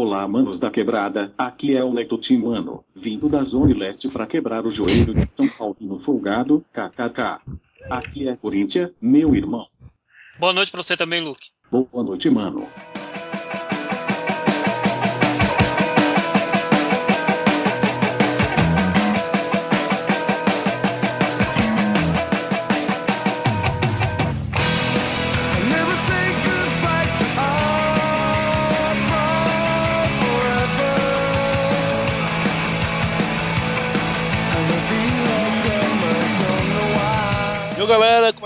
[0.00, 4.64] Olá, manos da quebrada, aqui é o Nectotim Mano, vindo da Zona Leste pra quebrar
[4.64, 7.40] o joelho de São Paulo no folgado, kkk.
[7.90, 9.66] Aqui é Corinthians, meu irmão.
[10.38, 11.48] Boa noite pra você também, Luke.
[11.68, 12.68] Boa noite, mano.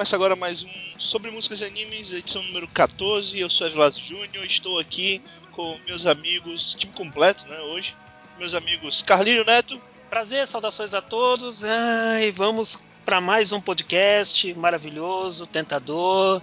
[0.02, 3.38] Começa agora mais um Sobre Músicas e Animes, edição número 14.
[3.38, 7.94] Eu sou Evilas Júnior, estou aqui com meus amigos, time completo, né, hoje.
[8.36, 11.62] Meus amigos Carlinho Neto, Prazer, saudações a todos.
[11.62, 16.42] Ai, vamos para mais um podcast maravilhoso, tentador,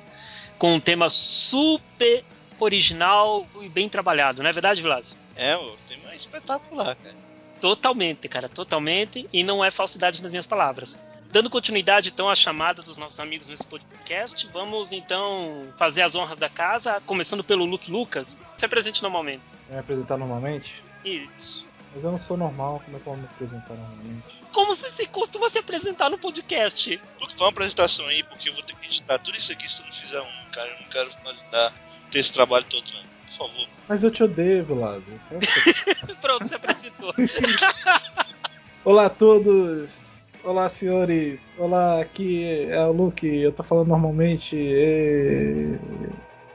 [0.58, 2.24] com um tema super
[2.62, 5.18] original e bem trabalhado, não é verdade, Vilas?
[5.36, 7.16] é, o tema é espetacular, cara.
[7.60, 11.04] Totalmente, cara, totalmente, e não é falsidade nas minhas palavras.
[11.32, 16.40] Dando continuidade então à chamada dos nossos amigos nesse podcast, vamos então fazer as honras
[16.40, 18.36] da casa, começando pelo Luke Lucas.
[18.58, 19.44] Se apresente normalmente.
[19.70, 20.84] Me apresentar normalmente?
[21.06, 21.68] Isso.
[21.94, 24.42] Mas eu não sou normal, como é que eu vou me apresentar normalmente?
[24.52, 27.00] Como você se costuma se apresentar no podcast?
[27.20, 29.78] Luke, faz uma apresentação aí, porque eu vou ter que editar tudo isso aqui se
[29.78, 30.70] tu não fizer um, cara.
[30.70, 31.12] Eu não quero
[31.52, 31.74] dar,
[32.10, 33.04] ter esse trabalho todo, não.
[33.30, 33.68] Por favor.
[33.88, 37.14] Mas eu te odeio, que- Pronto, se apresentou.
[38.84, 40.19] Olá a todos!
[40.44, 41.54] Olá, senhores!
[41.58, 44.56] Olá, aqui é o Luke, eu tô falando normalmente.
[44.56, 45.78] E...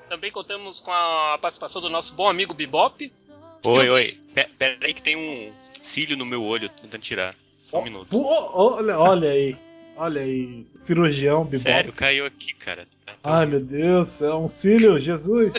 [0.08, 3.12] Também contamos com a participação do nosso bom amigo Bebop.
[3.66, 4.18] Oi, oi.
[4.34, 7.34] Pe- Pera aí que tem um cílio no meu olho, tentando tirar.
[7.52, 8.08] Só um minuto.
[8.08, 8.22] Pô,
[8.54, 9.56] olha, olha aí,
[9.96, 11.62] olha aí, cirurgião, bibop.
[11.64, 12.88] Sério, caiu aqui, cara.
[13.22, 15.54] Ai meu Deus, é um cílio, Jesus!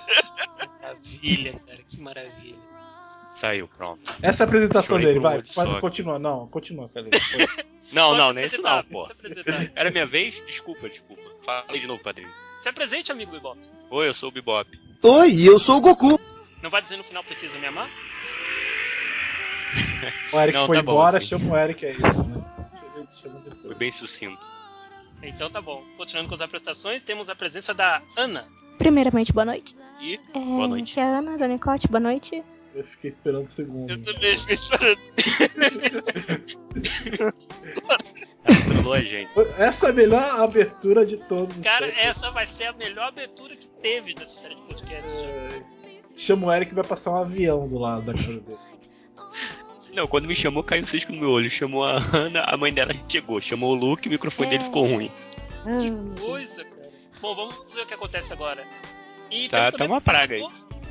[0.82, 2.58] Maravilha, cara, que maravilha.
[3.40, 4.00] Saiu, pronto.
[4.22, 5.20] Essa é a apresentação Chorei dele,
[5.56, 7.18] vai, continua, não, continua, Felipe.
[7.92, 9.08] Não, Pode não, nem isso não, pô.
[9.76, 10.36] Era minha vez?
[10.48, 11.22] Desculpa, desculpa.
[11.46, 12.30] Falei de novo, padrinho.
[12.60, 13.60] Se apresente, amigo Bebop.
[13.90, 14.70] Oi, eu sou o Bebop.
[15.04, 16.20] Oi, eu sou o Goku.
[16.64, 17.90] Não vai dizer no final preciso me amar?
[20.32, 21.28] O Eric Não, foi tá bom, embora, assim.
[21.28, 21.98] chama o Eric aí.
[21.98, 22.44] Né?
[23.64, 24.40] Foi bem sucinto.
[25.24, 25.84] Então tá bom.
[25.98, 28.48] Continuando com as apresentações, temos a presença da Ana.
[28.78, 29.76] Primeiramente, boa noite.
[30.02, 30.92] E É, Boa noite.
[30.92, 32.44] Aqui é a Ana, da Nicote, boa noite.
[32.76, 33.90] Eu fiquei esperando um segundo.
[33.90, 35.00] eu também fiquei esperando.
[38.68, 39.30] Trollou a gente.
[39.58, 42.02] Essa é a melhor abertura de todos os Cara, tempos.
[42.04, 45.12] essa vai ser a melhor abertura que teve dessa série de podcast.
[45.14, 45.22] já.
[45.28, 45.62] É,
[46.18, 48.58] Chama o Eric e vai passar um avião do lado da casa dele.
[49.94, 51.50] Não, quando me chamou, caiu um cisco no meu olho.
[51.50, 53.40] Chamou a Ana, a mãe dela chegou.
[53.42, 54.52] Chamou o Luke, o microfone É.
[54.52, 55.10] dele ficou ruim.
[55.66, 56.92] Ah, Que coisa, cara.
[57.22, 58.66] Bom, vamos ver o que acontece agora.
[59.32, 60.42] E Tá- tá uma praga aí.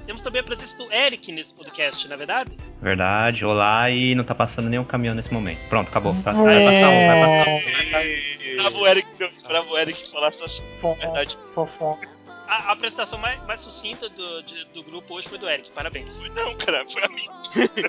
[0.06, 2.50] Temos também a presença do Eric nesse podcast, não é verdade?
[2.82, 5.66] Verdade, olá, e não tá passando nenhum caminhão nesse momento.
[5.68, 6.12] Pronto, acabou.
[6.22, 8.56] Tá- Vai passar um, vai passar um.
[8.58, 9.26] Bravo o Eric, não.
[9.26, 10.62] Esperava o Eric falar só assim.
[11.00, 11.38] Verdade.
[11.52, 11.98] fofó.
[12.46, 16.22] A, a apresentação mais, mais sucinta do, de- do grupo hoje foi do Eric, parabéns.
[16.34, 17.30] Não, cara, foi a minha.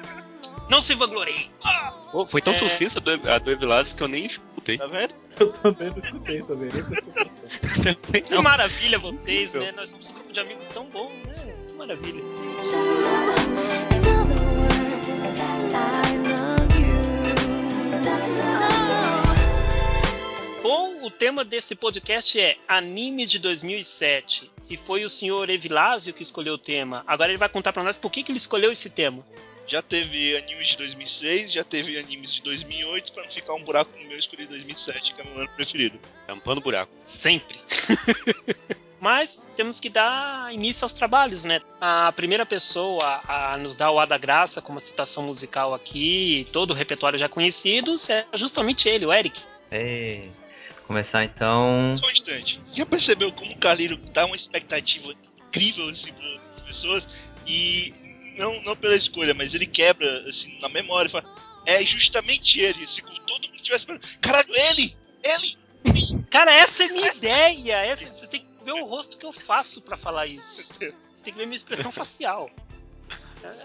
[0.70, 1.52] Não se vanglorie!
[2.12, 2.58] Pô, foi tão É.
[2.58, 2.98] sucinta
[3.30, 4.78] a do, Evilásio que eu nem escutei.
[4.80, 5.14] Tá vendo?
[5.40, 8.22] Eu também não escutei também, nem.
[8.24, 9.72] Que maravilha vocês, né?
[9.74, 11.56] Nós somos um grupo de amigos tão bom, né?
[11.78, 12.24] Maravilha.
[20.64, 24.52] Bom, o tema desse podcast é Anime de 2007.
[24.70, 27.04] E foi o senhor Evilásio que escolheu o tema.
[27.06, 29.24] Agora ele vai contar pra nós por que, que ele escolheu esse tema.
[29.68, 33.92] Já teve animes de 2006, já teve animes de 2008, pra não ficar um buraco
[33.98, 36.00] no meu, eu escolhi 2007, que é meu ano preferido.
[36.28, 36.92] Tampando buraco.
[37.04, 37.60] Sempre.
[39.06, 41.62] Mas temos que dar início aos trabalhos, né?
[41.80, 46.72] A primeira pessoa a nos dar o A da Graça como citação musical aqui, todo
[46.72, 49.44] o repertório já conhecido, é justamente ele, o Eric.
[49.70, 50.32] Ei,
[50.88, 51.94] começar então.
[51.96, 52.60] Só um instante.
[52.74, 55.14] Já percebeu como o Carlinho dá uma expectativa
[55.50, 57.08] incrível assim para as pessoas
[57.46, 57.94] e
[58.40, 61.32] não, não pela escolha, mas ele quebra assim na memória e fala,
[61.68, 64.02] é justamente ele, assim, como todo mundo tivesse esperando.
[64.20, 64.98] Caralho, ele!
[65.24, 66.24] Ele!
[66.32, 67.86] Cara, essa é minha ideia.
[67.86, 70.74] Essa, vocês têm que ver o rosto que eu faço pra falar isso.
[70.74, 72.50] Vocês têm que ver minha expressão facial.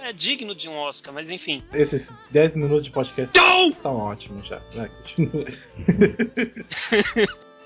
[0.03, 1.63] É digno de um Oscar, mas enfim.
[1.73, 3.33] Esses 10 minutos de podcast
[3.71, 4.61] estão ótimos já.
[4.75, 5.47] Vai, continua.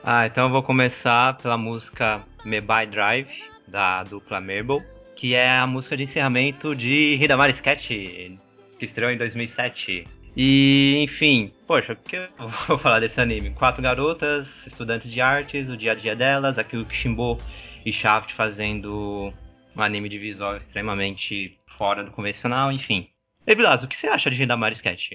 [0.07, 4.85] Ah, então eu vou começar pela música Me By Drive, da dupla Mabel,
[5.17, 10.05] que é a música de encerramento de Hidamari Sketch, que estreou em 2007.
[10.37, 12.29] E, enfim, poxa, o que eu
[12.67, 13.51] vou falar desse anime?
[13.51, 17.39] Quatro garotas, estudantes de artes, o dia a dia delas, aquilo que Shimbo
[17.87, 19.33] e Shaft fazendo
[19.77, 23.09] um anime de visual extremamente fora do convencional, enfim.
[23.47, 25.13] E Vilas, o que você acha de Hidamari Sketch?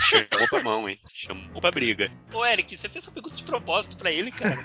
[0.00, 0.98] Chamou pra mão, hein?
[1.12, 2.10] Chamou pra briga.
[2.32, 4.58] Ô, Eric, você fez essa pergunta de propósito pra ele, cara?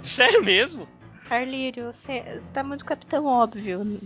[0.00, 0.88] Sério mesmo?
[1.28, 4.00] Carlírio, você você tá muito capitão óbvio,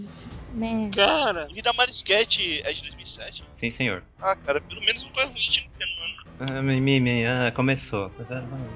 [0.55, 0.91] né?
[0.95, 1.49] Cara.
[1.53, 3.45] Vida Marisquete é de 2007?
[3.53, 4.03] Sim, senhor.
[4.21, 6.59] Ah, cara, pelo menos uma coisa ruim no ano.
[6.59, 8.11] Ah, mimimi, ah, começou.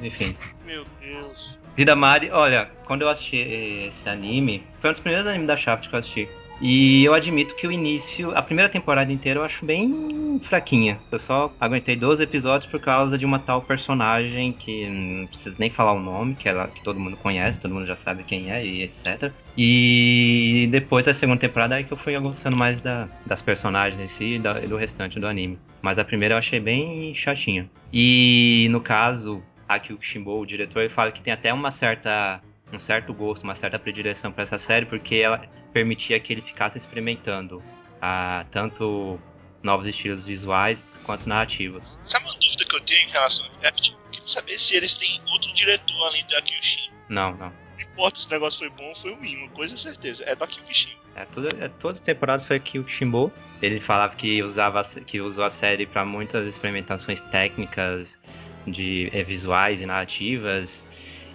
[0.03, 0.37] Enfim.
[0.65, 1.59] Meu Deus.
[1.77, 5.95] Hidamari, olha, quando eu assisti esse anime, foi um dos primeiros animes da Shaft que
[5.95, 6.29] eu assisti.
[6.61, 10.99] E eu admito que o início, a primeira temporada inteira eu acho bem fraquinha.
[11.11, 15.71] Eu só aguentei 12 episódios por causa de uma tal personagem que não preciso nem
[15.71, 18.65] falar o nome, que ela que todo mundo conhece, todo mundo já sabe quem é
[18.65, 19.33] e etc.
[19.57, 24.09] E depois da segunda temporada é que eu fui gostando mais da, das personagens em
[24.09, 25.59] si e, e do restante do anime.
[25.83, 27.69] Mas a primeira eu achei bem chatinha.
[27.93, 32.41] E no caso, aqui o Kishimbo, o diretor, ele fala que tem até uma certa
[32.73, 35.39] um certo gosto, uma certa predileção para essa série, porque ela
[35.73, 37.63] permitia que ele ficasse experimentando
[38.01, 39.19] ah, tanto
[39.63, 41.99] novos estilos visuais quanto narrativos.
[42.03, 43.93] Sabe uma dúvida que eu tenho em relação ao Rapid?
[43.93, 46.91] Eu queria saber se eles têm outro diretor além do Akiyoshin.
[47.09, 47.53] Não, não.
[47.75, 50.35] Não importa se o negócio foi bom ou foi ruim, uma coisa é certeza, é
[50.35, 50.97] do Akiyoshin.
[51.17, 53.33] É, tudo, é, todas as temporadas foi aqui o Kishimbo.
[53.63, 58.19] Ele falava que usava a que usou a série para muitas experimentações técnicas
[58.67, 60.87] de eh, visuais e narrativas.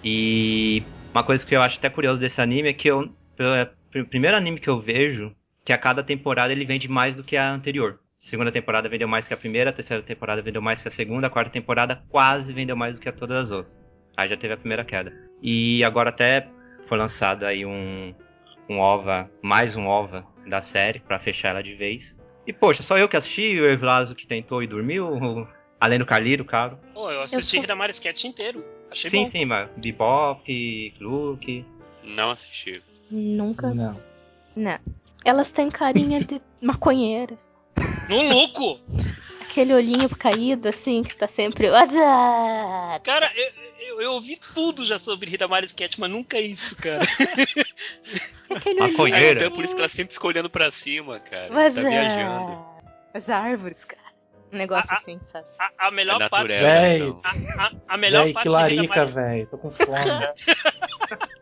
[0.04, 3.70] E uma coisa que eu acho até curioso desse anime é que eu pelo- é
[3.96, 5.34] o primeiro anime que eu vejo
[5.64, 7.98] que a cada temporada ele vende mais do que a anterior.
[8.18, 11.26] Segunda temporada vendeu mais que a primeira, a terceira temporada vendeu mais que a segunda,
[11.26, 13.80] a quarta temporada quase vendeu mais do que a todas as outras.
[14.16, 15.12] Aí já teve a primeira queda.
[15.42, 16.46] E agora até
[16.86, 18.14] foi lançado aí um,
[18.68, 22.16] um OVA, mais um OVA da série pra fechar ela de vez.
[22.46, 25.46] E poxa, só eu que assisti, o Evlazo que tentou e dormiu,
[25.80, 26.78] além do Carliro, claro.
[26.94, 28.64] Pô, eu assisti sou- Hidamari Sketch inteiro.
[28.90, 29.30] Achei sim, bom.
[29.30, 31.64] sim, mas Bebop, Luke.
[32.04, 32.82] Não assisti.
[33.10, 33.72] Nunca.
[33.74, 34.00] Não.
[34.54, 34.78] Não.
[35.24, 37.58] Elas têm carinha de maconheiras.
[38.08, 38.80] No louco!
[39.40, 41.68] Aquele olhinho caído, assim, que tá sempre.
[41.70, 43.04] WhatsApp!
[43.04, 43.50] Cara, eu,
[43.88, 47.02] eu, eu ouvi tudo já sobre Hidamari Sketch, mas nunca isso, cara.
[48.50, 49.18] Aquele Maconheira.
[49.18, 49.42] olhinho.
[49.42, 51.52] É, assim, por isso que ela sempre fica olhando pra cima, cara.
[51.52, 51.82] WhatsApp.
[51.84, 52.64] Tá viajando.
[53.14, 54.09] As árvores, cara.
[54.52, 54.98] Um negócio Ah, ah.
[54.98, 55.46] assim, sabe?
[55.58, 56.48] A, a melhor É parte.
[56.48, 56.98] Véi.
[56.98, 57.20] então.
[57.24, 59.46] A, a, a melhor Véi, parte que de larica, velho.
[59.46, 59.88] Tô com fome.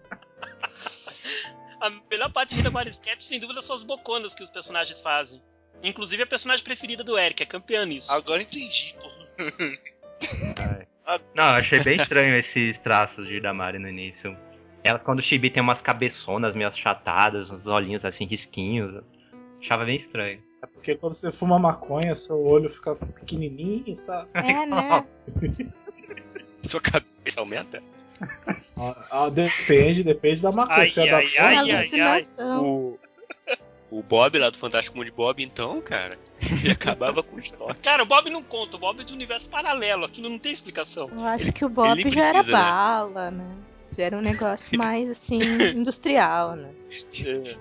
[1.80, 5.40] A melhor parte de Hidamari Sketch, sem dúvida, são as boconas que os personagens fazem.
[5.82, 8.12] Inclusive a personagem preferida do Eric, é campeã nisso.
[8.12, 9.28] Agora entendi, porra.
[11.34, 14.36] Não, eu achei bem estranho esses traços de Damari no início.
[14.82, 19.02] Elas, quando o Chibi tem umas cabeçonas meio achatadas, uns olhinhos assim, risquinhos.
[19.62, 20.42] Achava bem estranho.
[20.60, 24.28] É porque quando você fuma maconha, seu olho fica pequenininho, sabe?
[24.34, 25.04] É, né?
[26.68, 27.82] Sua cabeça aumenta?
[28.76, 30.80] Ah, ah, depende, depende da maconha.
[30.80, 31.70] Ai, Se é da ai, É ai, ai.
[31.70, 32.64] alucinação.
[32.64, 32.98] O,
[33.90, 37.80] o Bob lá do Fantástico Mundo de Bob, então, cara, ele acabava com o estoque.
[37.80, 41.08] Cara, o Bob não conta, o Bob é de universo paralelo, aquilo não tem explicação.
[41.12, 42.64] Eu acho que o Bob ele já era precisa, né?
[42.64, 43.56] bala, né?
[43.96, 45.38] Já era um negócio mais assim,
[45.74, 46.70] industrial, né?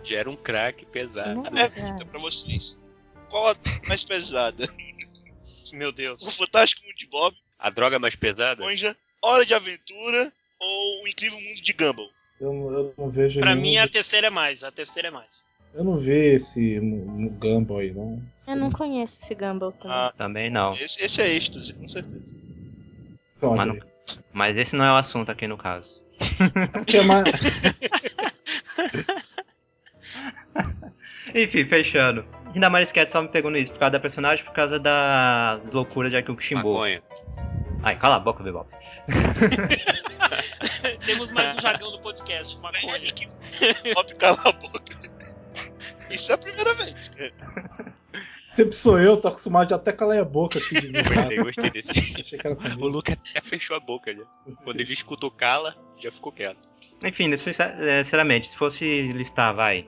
[0.04, 1.42] Já era um crack pesado.
[1.44, 1.50] Né?
[1.56, 2.80] É, pergunta pra vocês.
[3.30, 3.56] Qual a
[3.88, 4.68] mais pesada?
[5.74, 6.36] Meu O Deus.
[6.36, 8.64] Fantástico Mundo de Bob, A droga mais pesada?
[8.64, 12.10] Monja, Hora de Aventura ou O Incrível Mundo de Gumball?
[12.40, 15.12] Eu, não- eu não vejo Pra mim, a de- terceira é mais, a terceira é
[15.12, 15.46] mais.
[15.74, 18.22] Eu não vi esse no, Gumball aí, não.
[18.48, 19.98] Eu não conheço esse Gumball também.
[19.98, 20.72] Ah, Também não.
[20.74, 22.36] esse, esse é êxtase, com certeza.
[23.42, 23.80] Mas não-?
[24.32, 26.02] Mas esse não é o assunto aqui no caso.
[26.96, 27.28] É mais...
[31.36, 32.26] Enfim, fechando.
[32.58, 36.18] Hidamari Sketch só me pegou nisso por causa da personagem, por causa das loucuras de
[36.18, 36.74] Akio Shimbo.
[36.74, 37.04] Maconha.
[37.84, 38.68] Ai, cala a boca, Bebop.
[41.06, 43.14] Temos mais um jargão do podcast, maconha.
[43.94, 44.82] Bob cala a boca.
[46.10, 47.12] Isso é a primeira vez.
[48.54, 51.04] Sempre sou eu, tô acostumado de até calar a boca aqui de mim.
[51.04, 52.38] Gostei, gostei desse.
[52.38, 52.88] Que O.
[52.88, 54.24] Luca até fechou a boca já.
[54.64, 56.58] Quando ele escutou cala, já ficou quieto.
[57.04, 59.88] Enfim, eh, sinceramente, se fosse listar, vai,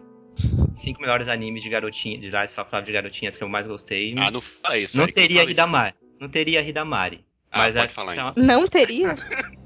[0.73, 4.13] cinco melhores animes de garotinha, de Life of Love de garotinhas que eu mais gostei,
[4.17, 4.95] Ah, não fala isso.
[4.97, 5.51] não Eric, teria fala isso.
[5.51, 5.93] Hidamari.
[6.19, 7.25] Não teria Hidamari.
[7.51, 9.15] Ah, Mas pode a falar questão- Não teria?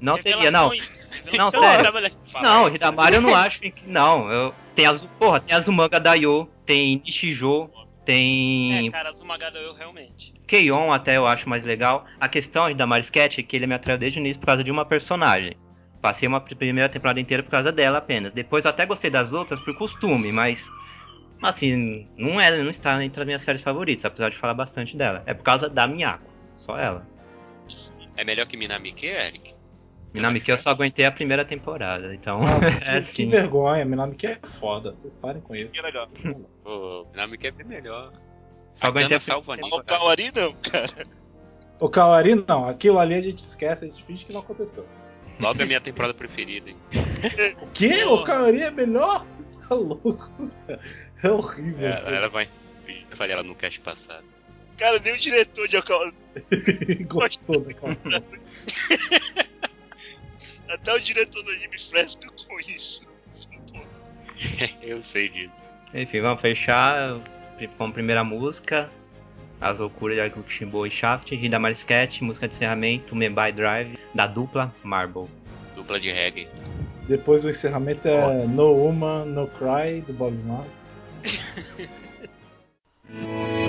[0.00, 0.70] Não teria, não.
[1.36, 1.92] Não, sério.
[2.42, 3.74] Não, Hidamari eu não acho que.
[3.86, 4.54] Não, eu.
[4.74, 5.02] Tem as.
[5.18, 7.68] Porra, tem Azumanga Daioh, tem Nishijo,
[8.04, 10.32] tem É, cara, Azumagada eu realmente.
[10.46, 12.06] Keion até eu acho mais legal.
[12.20, 14.64] A questão de Damari Sketch é que ele me atraiu desde o início por causa
[14.64, 15.56] de uma personagem.
[16.04, 18.30] Passei uma pr- primeira temporada inteira por causa dela apenas.
[18.34, 20.70] Depois eu até gostei das outras por costume, mas.
[21.42, 25.22] Assim, não, é, não está entre as minhas séries favoritas, apesar de falar bastante dela.
[25.24, 26.30] É por causa da Miyako.
[26.54, 27.06] Só ela.
[28.18, 29.54] É melhor que Minamike, Eric?
[30.12, 32.40] Minamiki eu só aguentei a primeira temporada, então.
[32.40, 33.12] Nossa, é que, assim.
[33.24, 33.86] que vergonha.
[33.86, 34.92] Minamiki é foda.
[34.92, 35.74] Vocês parem com isso.
[35.74, 36.06] Que legal.
[36.62, 38.12] Pô, Dinâmica é bem melhor.
[38.72, 41.06] Só aguentei a primeira O Kawari não, cara.
[41.80, 42.68] O Kawari não.
[42.68, 44.86] Aquilo ali a gente esquece, a gente finge que não aconteceu.
[45.40, 46.76] Logo a minha temporada preferida, hein?
[47.60, 48.04] O quê?
[48.04, 49.24] O Kawari é melhor?
[49.24, 50.30] Você tá louco?
[50.66, 50.80] cara?
[51.22, 51.88] É horrível.
[51.88, 52.16] É, cara.
[52.16, 52.48] ela vai.
[53.10, 54.24] Eu falei ela no cast passado.
[54.76, 56.14] Cara, nem o diretor de Okawari.
[57.08, 57.96] Gostou daquela.
[60.68, 63.14] Até o diretor do anime fresca com isso.
[64.82, 65.66] Eu sei disso.
[65.92, 67.20] Enfim, vamos fechar
[67.78, 68.90] com a primeira música.
[69.60, 74.72] As loucuras de Akushimbo e Shaft, Hidamari Sketch, música de encerramento, Membai Drive, da dupla
[74.82, 75.26] Marble.
[75.74, 76.48] Dupla de reggae.
[77.08, 80.70] Depois o encerramento é No Woman, No Cry, do Bob Marley.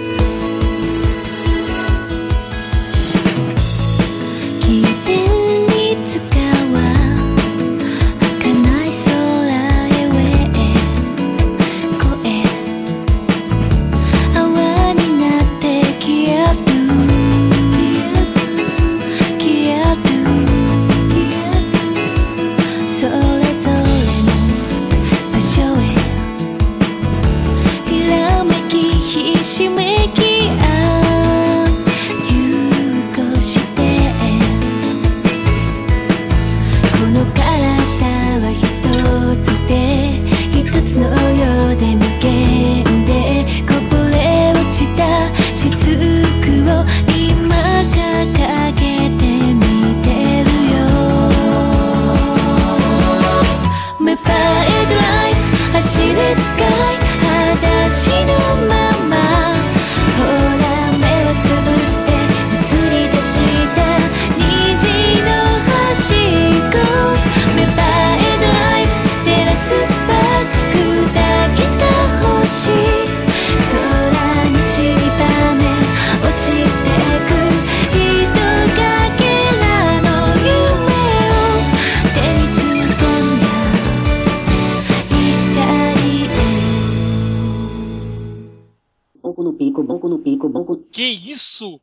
[90.06, 90.78] boco no pico, boco.
[90.92, 91.82] Que isso?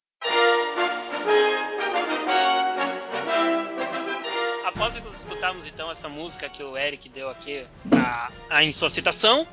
[4.65, 9.47] Após escutarmos então essa música que o Eric deu aqui a, a- em sua citação,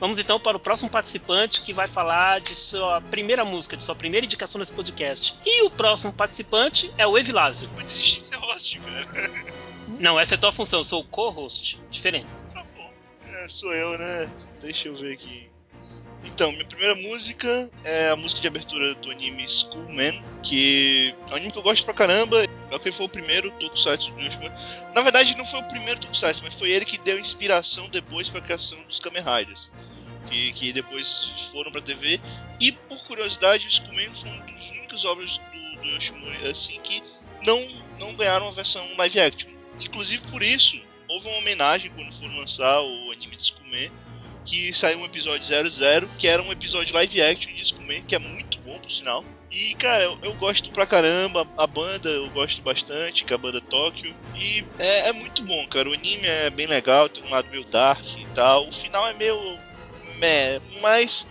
[0.00, 3.94] vamos então para o próximo participante que vai falar de sua primeira música, de sua
[3.94, 5.36] primeira indicação nesse podcast.
[5.44, 7.68] E o próximo participante é o Evilásio.
[7.86, 9.58] de ser host, cara.
[9.98, 11.80] Não, essa é a tua função, eu sou o co-host.
[11.90, 12.26] Diferente.
[12.54, 12.90] Tá bom.
[13.26, 14.30] É, sou eu, né?
[14.60, 15.48] Deixa eu ver aqui.
[16.24, 21.36] Então, minha primeira música é a música de abertura do anime Schoolman, que é um
[21.36, 22.44] anime que eu gosto pra caramba.
[22.70, 24.54] É que foi o primeiro tokusatsu do Yoshimura.
[24.94, 28.40] Na verdade, não foi o primeiro tokusatsu, mas foi ele que deu inspiração depois pra
[28.40, 29.70] criação dos Kamen Riders.
[30.28, 32.20] Que, que depois foram pra TV.
[32.60, 37.02] E, por curiosidade, o Schoolman foi uma das únicas obras do, do Yoshimura assim que
[37.44, 37.66] não,
[37.98, 39.50] não ganharam a versão live action.
[39.80, 43.90] Inclusive por isso, houve uma homenagem quando foram lançar o anime de Skumen,
[44.48, 48.18] que saiu um episódio 00, que era um episódio live action de Skumen, que é
[48.18, 49.22] muito bom por sinal.
[49.50, 53.38] E cara, eu, eu gosto pra caramba, a banda eu gosto bastante, que é a
[53.38, 54.14] banda Tóquio.
[54.34, 55.90] E é, é muito bom, cara.
[55.90, 58.68] O anime é bem legal, tem um lado meio dark e tal.
[58.68, 59.38] O final é meio.
[60.18, 61.26] meh, mas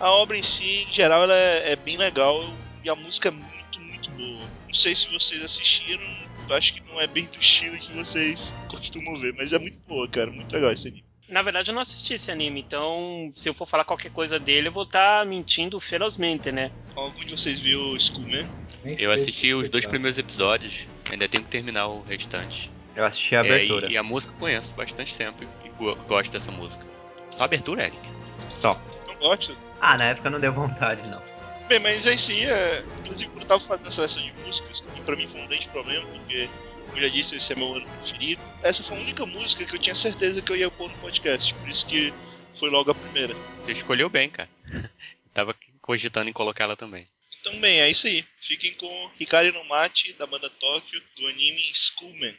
[0.00, 2.42] a obra em si, em geral, ela é, é bem legal
[2.82, 4.48] e a música é muito, muito boa.
[4.66, 6.02] Não sei se vocês assistiram,
[6.50, 10.08] acho que não é bem do estilo que vocês costumam ver, mas é muito boa,
[10.08, 10.30] cara.
[10.30, 11.13] Muito legal esse anime.
[11.28, 14.68] Na verdade, eu não assisti esse anime, então se eu for falar qualquer coisa dele,
[14.68, 16.70] eu vou estar mentindo ferozmente, né?
[16.94, 18.46] Algum de vocês viu Skullman?
[18.84, 19.88] Nem Eu assisti os dois trata.
[19.88, 22.70] primeiros episódios, ainda tenho que terminar o restante.
[22.94, 23.88] Eu assisti a É, abertura.
[23.88, 26.84] e, e a música eu conheço bastante tempo e go- gosto dessa música.
[27.30, 27.98] Só a abertura, Eric.
[28.60, 28.78] Só.
[29.08, 29.56] Não gosto?
[29.80, 31.22] Ah, na época não deu vontade, não.
[31.66, 32.84] Bem, mas é isso aí, é...
[33.00, 35.66] inclusive quando eu tava fazendo a seleção de músicas, que pra mim foi um grande
[35.68, 36.48] problema, porque,
[36.94, 38.40] como eu já disse, esse é meu ano preferido.
[38.62, 41.52] Essa foi a única música que eu tinha certeza que eu ia pôr no podcast,
[41.54, 42.14] por isso que
[42.56, 43.34] foi logo a primeira.
[43.34, 44.48] Você escolheu bem, cara.
[45.34, 47.08] Tava cogitando em colocá-la também.
[47.40, 48.24] Então, bem, é isso aí.
[48.40, 52.34] Fiquem com Hikari no Mate, da banda Tóquio, do anime Schoolman.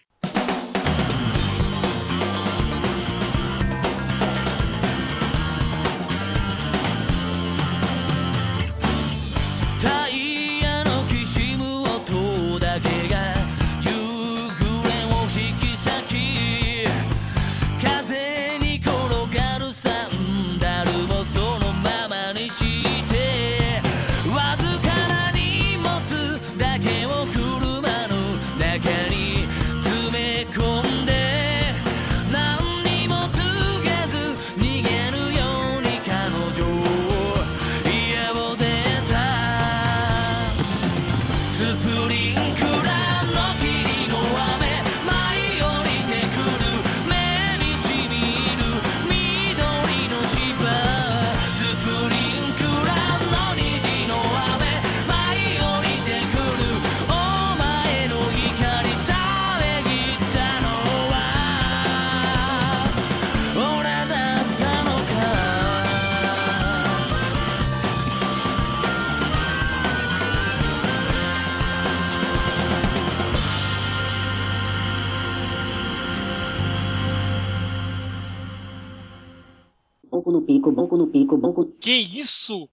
[81.98, 82.70] Isso?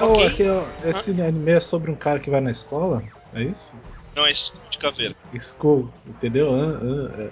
[0.00, 0.26] Oh, Ok.
[0.26, 0.42] aqui,
[0.84, 3.02] esse anime é sobre um cara que vai na escola?
[3.34, 3.76] É isso?
[4.14, 5.14] Não, é escudo de caveira.
[5.38, 6.54] School, entendeu?
[6.54, 6.78] Ah,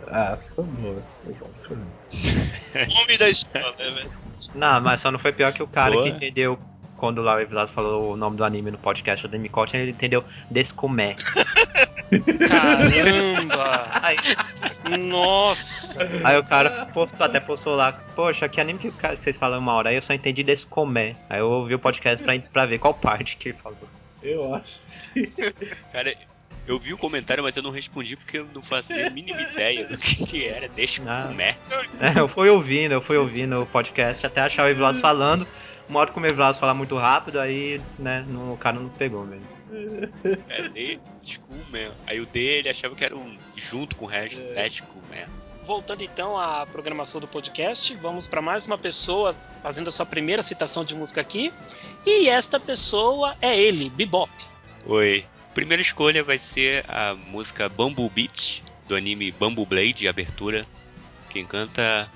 [0.09, 2.89] ah, ah, essa foi boa, essa foi boa.
[2.89, 4.11] Nome da escola, né, velho?
[4.55, 6.03] Não, mas só não foi pior que o cara Boa.
[6.03, 6.59] que entendeu
[7.00, 10.23] quando lá o Evilas falou o nome do anime no podcast do Demicote, ele entendeu
[10.50, 11.16] Descomé.
[12.47, 13.87] Caramba!
[14.02, 16.07] Aí, Nossa!
[16.23, 19.88] aí o cara postou, até postou lá, poxa, que anime que, vocês falam uma hora?
[19.88, 21.16] Aí eu só entendi Descomé.
[21.30, 23.78] Aí eu ouvi o podcast pra, pra ver qual parte que ele falou.
[24.23, 24.83] Eu acho.
[25.90, 26.14] Cara,
[26.66, 29.87] eu vi o comentário, mas eu não respondi porque eu não fazia a mínima ideia
[29.87, 30.69] do que, que era.
[30.69, 31.33] Deixa Ah.
[31.99, 35.49] É, eu fui ouvindo, eu fui ouvindo o podcast até achar o Evilas falando.
[35.91, 39.27] Uma hora que o Evilas falar muito rápido, aí, né, não- o cara não pegou
[39.27, 39.45] mesmo.
[40.49, 44.41] É, de, Desculpa, Aí o D ele achava que era um junto com o resto.
[44.41, 44.63] É.
[44.63, 45.27] Let's go, man.
[45.65, 50.43] Voltando então à programação do podcast, vamos para mais uma pessoa fazendo a sua primeira
[50.45, 51.53] citação de música aqui.
[52.07, 54.31] E esta pessoa é ele, Bebop.
[54.87, 55.25] Oi.
[55.55, 60.65] Primeira escolha vai ser a música Bamboo Beach, do anime Bamboo Blade, abertura.
[61.31, 62.09] Quem canta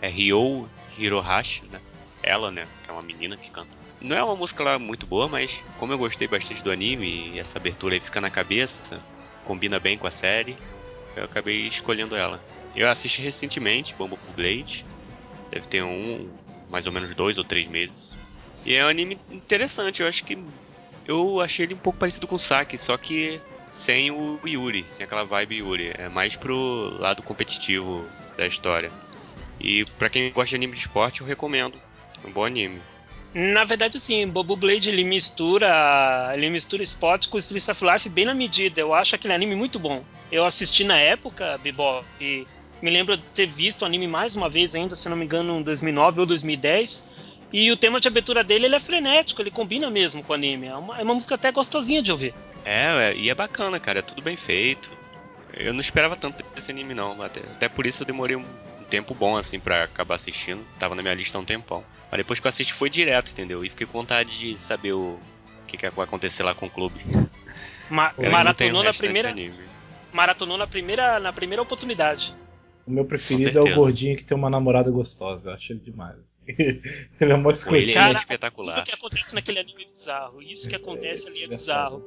[0.00, 0.66] é Ryo
[0.98, 1.78] Hirohashi, né?
[2.22, 2.66] Ela, né?
[2.84, 3.70] Que é uma menina que canta.
[4.00, 7.38] Não é uma música lá muito boa, mas como eu gostei bastante do anime e
[7.38, 9.00] essa abertura aí fica na cabeça,
[9.44, 10.58] combina bem com a série,
[11.16, 12.40] eu acabei escolhendo ela.
[12.74, 14.84] Eu assisti recentemente Bamboo Blade,
[15.50, 16.30] deve ter um,
[16.68, 18.12] mais ou menos dois ou três meses.
[18.64, 20.38] E é um anime interessante, eu acho que
[21.06, 25.04] eu achei ele um pouco parecido com o Saki, só que sem o Yuri, sem
[25.04, 25.92] aquela vibe Yuri.
[25.94, 28.90] É mais pro lado competitivo da história.
[29.60, 31.78] E pra quem gosta de anime de esporte, eu recomendo.
[32.24, 32.80] Um bom anime.
[33.34, 38.26] Na verdade, sim, Bobo Blade ele mistura, ele mistura esporte com Slice of Life bem
[38.26, 38.80] na medida.
[38.80, 40.04] Eu acho aquele anime muito bom.
[40.30, 42.46] Eu assisti na época, Bebop, e
[42.82, 45.60] me lembro de ter visto o anime mais uma vez ainda, se não me engano,
[45.60, 47.10] em 2009 ou 2010.
[47.52, 50.66] E o tema de abertura dele ele é frenético, ele combina mesmo com o anime.
[50.66, 52.34] É uma, é uma música até gostosinha de ouvir.
[52.64, 54.90] É, é, e é bacana, cara, é tudo bem feito.
[55.54, 58.44] Eu não esperava tanto desse anime não, até, até por isso eu demorei um
[58.92, 60.62] tempo bom assim pra acabar assistindo.
[60.78, 61.82] Tava na minha lista há um tempão.
[62.10, 63.64] Mas depois que eu assisti foi direto, entendeu?
[63.64, 65.18] E fiquei com vontade de saber o
[65.66, 67.00] que, que vai acontecer lá com o clube.
[67.88, 69.64] Ma Eu maratonou na primeira, anime.
[70.12, 72.34] maratonou na primeira, na primeira oportunidade.
[72.86, 75.50] O meu preferido é o gordinho que tem uma namorada gostosa.
[75.50, 76.38] Eu acho ele demais.
[76.46, 77.94] ele é mó ele escrotinho.
[77.94, 78.82] Cara, é espetacular.
[78.82, 80.42] que acontece naquele anime é bizarro.
[80.42, 82.04] Isso que acontece ali é é bizarro.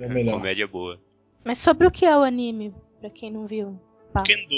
[0.00, 0.38] É melhor.
[0.38, 1.00] Comédia boa.
[1.44, 2.74] Mas sobre o que é o anime?
[3.00, 3.78] Pra quem não viu.
[4.24, 4.48] Kendo,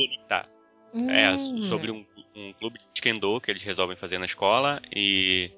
[1.09, 1.69] É, Hum.
[1.69, 2.05] sobre um,
[2.35, 5.51] um clube de kendo que eles resolvem fazer na escola e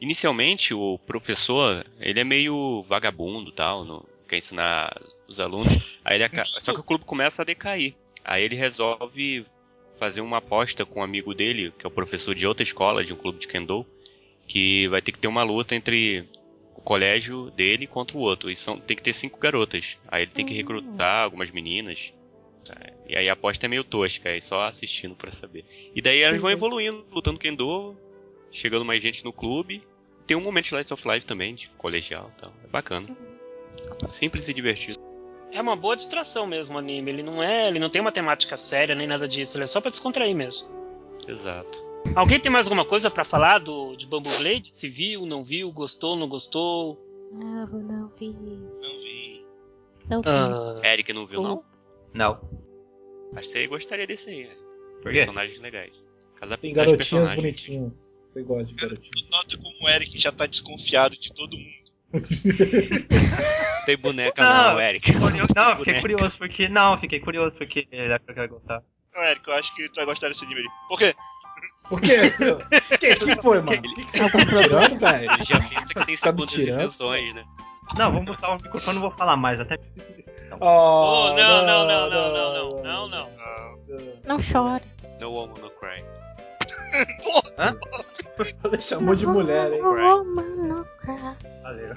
[0.00, 4.90] inicialmente o professor, ele é meio vagabundo, tal, não quer ensinar
[5.28, 6.00] os alunos.
[6.04, 7.94] Aí ele só que o clube começa a decair.
[8.24, 9.44] Aí ele resolve
[9.98, 13.12] fazer uma aposta com um amigo dele, que é o professor de outra escola, de
[13.12, 13.86] um clube de kendo,
[14.48, 16.28] que vai ter que ter uma luta entre
[16.74, 18.50] o colégio dele contra o outro.
[18.50, 19.96] E são, tem que ter cinco garotas.
[20.08, 20.56] Aí ele tem que Hum.
[20.56, 22.12] recrutar algumas meninas.
[23.08, 25.64] E aí a aposta é meio tosca, aí só assistindo pra saber.
[25.94, 27.96] E daí elas vão evoluindo, lutando kendo,
[28.50, 29.82] chegando mais gente no clube.
[30.26, 32.52] Tem um momento de Slice of Life também, de colegial e tal.
[32.64, 33.06] É bacana.
[34.08, 34.98] Simples e divertido.
[35.52, 37.10] É uma boa distração mesmo o anime.
[37.10, 39.56] Ele não é, ele não tem uma temática séria nem nada disso.
[39.56, 40.68] Ele é só pra descontrair mesmo.
[41.28, 41.82] Exato.
[42.14, 44.74] Alguém tem mais alguma coisa pra falar do de Bamboo Blade?
[44.74, 46.98] Se viu, não viu, gostou, não gostou?
[47.32, 48.30] Não, não vi.
[48.30, 49.46] Não vi.
[50.08, 50.28] Não vi.
[50.28, 51.64] Ah, Eric não viu, não?
[52.14, 52.40] Não.
[53.34, 55.02] Acho que você gostaria desse aí, quê?
[55.02, 55.92] Personagens legais.
[56.38, 57.94] Casa Tem garotinhas bonitinhas.
[58.32, 59.30] Você gosta de garotinhas.
[59.30, 61.82] Nota como o Eric já tá desconfiado de todo mundo.
[63.86, 65.12] Tem boneca Não, não, Eric.
[65.12, 66.00] Não, eu fiquei Boneca.
[66.00, 66.68] curioso porque.
[66.68, 68.82] Não, fiquei curioso porque ele que eu ia gostar.
[69.14, 70.68] Não, Eric, eu acho que tu vai gostar desse anime ali.
[70.88, 71.14] Por quê?
[71.88, 72.16] Por quê?
[72.92, 73.78] O que, que foi, mano?
[73.78, 75.32] O que, que você tá me tirando, velho?
[75.32, 77.44] Ele já pensa que tem Tá segundas intenções, né?
[77.96, 79.60] Não, vamos botar o microfone, não vou falar mais.
[79.60, 79.78] Até
[80.60, 83.30] Oh, Oh, não, não, não, não, não, não, não, não.
[84.24, 84.84] Não chore.
[85.20, 86.04] No woman, no cry.
[88.64, 89.82] Ele chamou de mulher, hein?
[89.82, 91.36] Woman, no cry.
[91.62, 91.94] Valeu.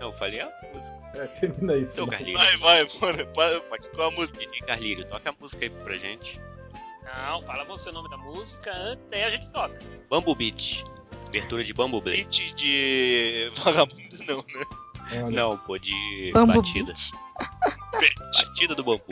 [0.00, 0.98] Não, falei a música.
[1.14, 1.94] É, termina isso.
[1.94, 2.18] Seu né?
[2.18, 3.26] Vai, vai, mano.
[3.34, 3.60] Para,
[3.94, 4.38] qual a música?
[4.38, 6.40] DJ Carlinhos, toca a música aí pra gente.
[7.04, 9.80] Não, fala você o nome da música, antes, daí a gente toca.
[10.10, 10.84] Bamboo Beach.
[11.26, 12.24] Abertura de Bamboo Blade.
[12.24, 14.64] Beat de vagabundo, não, né?
[15.12, 16.92] Olha, Não, pô, de Bamboo batida.
[16.92, 17.12] Beach.
[18.48, 19.04] Batida do bambu.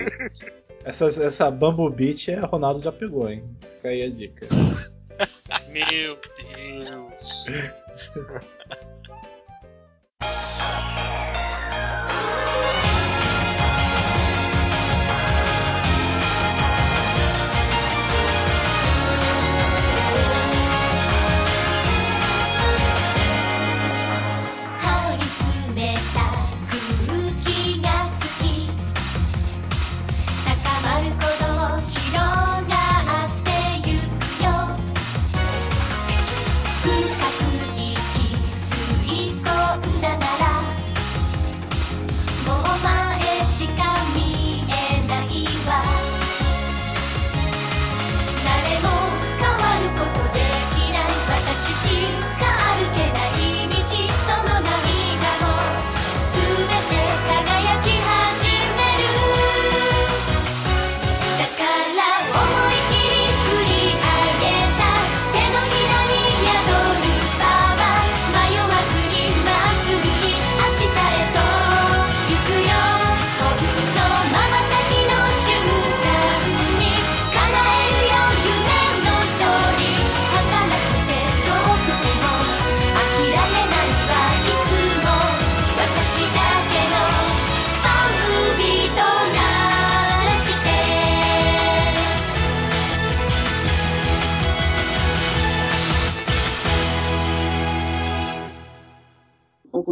[0.85, 3.45] Essa, essa Bamboo Beat é Ronaldo já pegou, hein?
[3.77, 4.47] Fica aí a dica.
[5.71, 7.45] Meu Deus.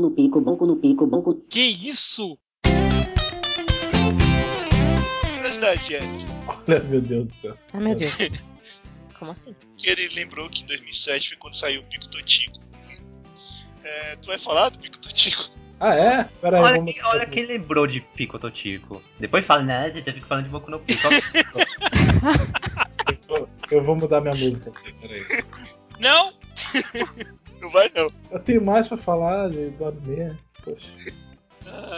[0.05, 1.35] no pico, boco no pico, boco.
[1.49, 2.39] Que isso?
[5.37, 6.25] Curiosidade, Eric.
[6.69, 7.57] Olha, meu Deus do céu.
[7.73, 8.19] Ai, meu Deus.
[9.19, 9.55] Como assim?
[9.83, 12.59] Ele lembrou que em 2007 foi quando saiu o Pico Totico.
[13.83, 15.49] É, tu vai falar do Pico Totico?
[15.81, 16.25] Ah, é?
[16.41, 16.93] Pera aí, Olha, vamos...
[16.95, 19.03] que- olha quem lembrou de Pico Totico.
[19.19, 19.91] Depois fala, né?
[19.91, 21.09] Você fica falando de Boku no Pico.
[23.29, 25.21] Eu- Eu vou mudar minha música aqui, peraí.
[25.99, 26.35] Não?
[27.65, 28.11] Não vai não.
[28.31, 30.39] Eu tenho mais pra falar de- do anime.
[30.63, 30.93] Poxa.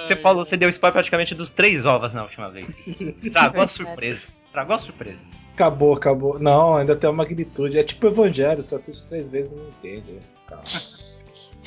[0.06, 2.86] Você falou, você deu spoiler praticamente dos três ovos na última vez.
[3.22, 4.26] Estragou a surpresa.
[4.40, 5.18] Estragou a surpresa.
[5.54, 6.38] Acabou, acabou.
[6.38, 7.78] Não, ainda tem uma magnitude.
[7.78, 10.18] É tipo Evangelho, você assiste três vezes e não entende.
[10.46, 10.62] Calma.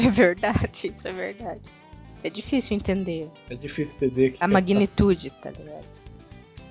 [0.01, 1.69] É verdade, isso é verdade.
[2.23, 4.41] É difícil entender É difícil entender que.
[4.41, 5.85] a magnitude, tá ligado?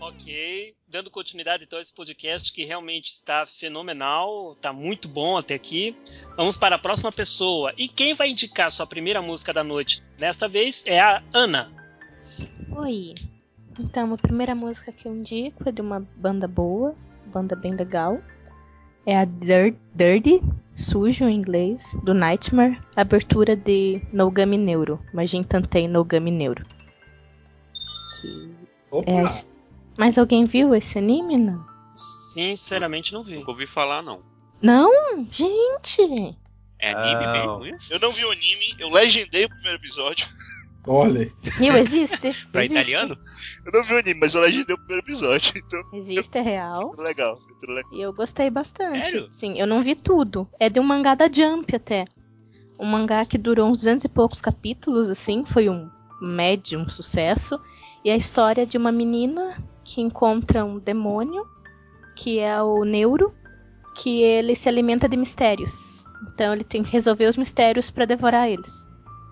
[0.01, 5.55] Ok, dando continuidade então a esse podcast que realmente está fenomenal, está muito bom até
[5.55, 5.95] aqui.
[6.37, 7.73] Vamos para a próxima pessoa.
[7.77, 10.03] E quem vai indicar sua primeira música da noite?
[10.19, 11.71] Desta vez é a Ana.
[12.77, 13.15] Oi.
[13.79, 16.95] Então, a primeira música que eu indico é de uma banda boa,
[17.27, 18.19] banda bem legal.
[19.07, 20.41] É a Dir- Dirty,
[20.75, 26.67] sujo em inglês, do Nightmare, abertura de Nogami Neuro, Majin Tantei Nogami Neuro.
[28.21, 28.51] Que
[28.91, 29.11] Opa!
[29.11, 29.29] é a
[29.99, 31.67] Mas alguém viu esse anime, não?
[31.95, 33.35] Sinceramente não vi.
[33.35, 34.21] Nunca ouvi falar, não.
[34.63, 35.27] Não?
[35.31, 36.37] Gente!
[36.81, 37.59] É anime Não.
[37.61, 37.93] mesmo isso?
[37.93, 40.29] Eu não vi o anime, eu legendei o primeiro episódio.
[40.87, 41.33] Olha aí.
[41.59, 41.77] Viu?
[41.77, 42.33] Existe?
[42.53, 42.79] Pra existe.
[42.93, 43.19] italiano?
[43.67, 46.91] Eu não vi o anime, mas eu legendei o primeiro episódio, então Existe, é real.
[46.91, 47.37] tudo legal.
[47.61, 47.93] Tudo legal.
[47.93, 49.05] E eu gostei bastante.
[49.11, 49.27] Sério?
[49.31, 50.49] Sim, eu não vi tudo.
[50.61, 52.05] É de um mangá da Jump até.
[52.79, 55.45] Um mangá que durou uns 200 e poucos capítulos, assim.
[55.45, 55.91] Foi um
[56.23, 57.61] médium sucesso.
[58.05, 59.59] E a história de uma menina
[59.89, 61.47] que encontra um demônio,
[62.15, 63.33] que é o Neuro,
[63.97, 66.05] que ele se alimenta de mistérios.
[66.29, 68.87] Então ele tem que resolver os mistérios para devorar eles.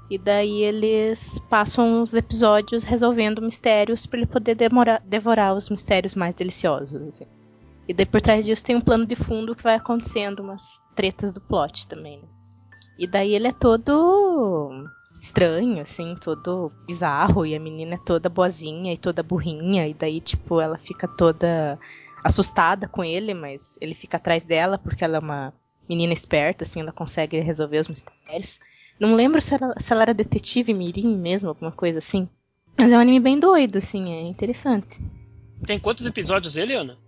[0.09, 6.15] E daí eles passam os episódios resolvendo mistérios para ele poder demorar- devorar os mistérios
[6.15, 7.03] mais deliciosos.
[7.03, 7.27] assim.
[7.89, 11.33] E daí por trás disso tem um plano de fundo que vai acontecendo umas tretas
[11.33, 12.29] do plot também, né?
[12.99, 14.71] E daí ele é todo
[15.21, 20.21] estranho, assim, todo bizarro, e a menina é toda boazinha e toda burrinha, e daí,
[20.21, 21.79] tipo, ela fica toda
[22.23, 25.55] assustada com ele, mas ele fica atrás dela porque ela é uma
[25.89, 28.61] menina esperta, assim, ela consegue resolver os mistérios.
[28.99, 32.29] Não lembro se ela, se ela era detetive mirim mesmo, alguma coisa assim.
[32.77, 35.01] Mas é um anime bem doido, assim, é interessante.
[35.67, 36.99] Tem quantos episódios ele, Ana?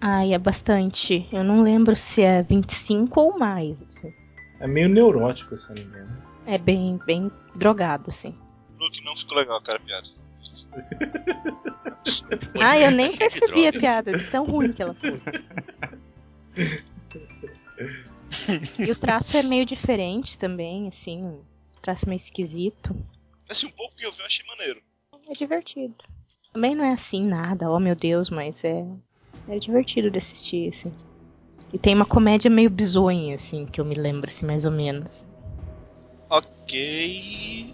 [0.00, 1.26] Ai, é bastante.
[1.32, 3.82] Eu não lembro se é 25 ou mais.
[3.82, 4.12] assim.
[4.60, 5.90] É meio neurótico esse anime.
[5.90, 6.08] Né?
[6.48, 8.32] É bem, bem drogado, assim.
[8.80, 10.08] Luke, não ficou legal, cara, a piada.
[12.60, 15.20] Ah, eu nem percebi a piada, de tão ruim que ela foi.
[18.78, 21.22] E o traço é meio diferente também, assim.
[21.22, 21.42] Um
[21.82, 22.96] traço meio esquisito.
[23.48, 24.82] Assim, um pouco que eu vi, eu achei maneiro.
[25.28, 25.96] É divertido.
[26.52, 28.86] Também não é assim nada, oh meu Deus, mas é,
[29.48, 30.92] é divertido de assistir, assim.
[31.72, 35.24] E tem uma comédia meio bizonha, assim, que eu me lembro, assim, mais ou menos
[36.67, 37.73] Ok.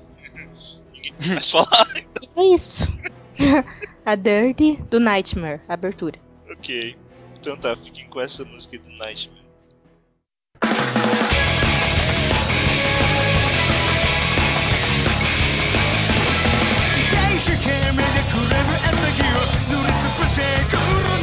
[0.93, 1.87] Ninguém vai mais falar.
[2.35, 2.87] É isso.
[4.05, 6.19] a Dirty do Nightmare, abertura.
[6.51, 6.95] ok.
[7.39, 9.39] Então tá, fiquem com essa música aí do Nightmare.
[17.39, 20.41] 一生懸命でくれる朝日を塗りつぶして
[20.75, 20.77] 心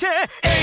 [0.00, 0.59] て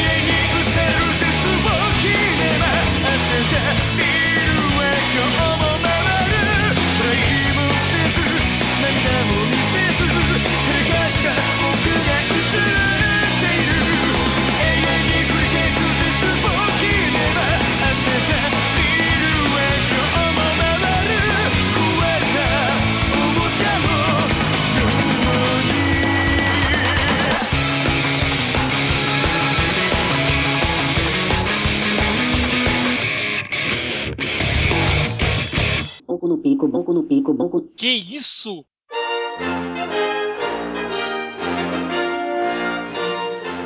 [36.27, 37.61] No pico, boco no pico, boco.
[37.77, 38.65] Que isso?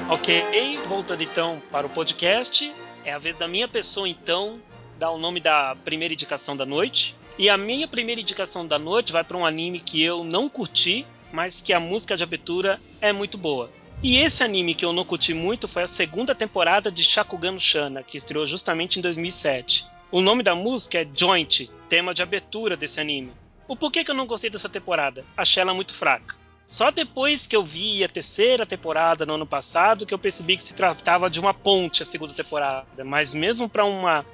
[0.08, 2.72] Ok, voltando então para o podcast.
[3.04, 4.62] É a vez da minha pessoa, então,
[5.00, 7.16] dar o nome da primeira indicação da noite.
[7.36, 11.04] E a minha primeira indicação da noite vai para um anime que eu não curti,
[11.34, 13.72] mas que a música de abertura é muito boa.
[14.04, 17.60] E esse anime que eu não curti muito foi a segunda temporada de Shakugan no
[17.60, 19.90] Shana, que estreou justamente em 2007.
[20.12, 23.32] O nome da música é Joint, tema de abertura desse anime.
[23.66, 25.24] O porquê que eu não gostei dessa temporada?
[25.38, 26.36] Achei ela muito fraca.
[26.66, 30.64] Só depois que eu vi a terceira temporada no ano passado que eu percebi que
[30.64, 33.06] se tratava de uma ponte a segunda temporada.
[33.06, 34.26] Mas mesmo para uma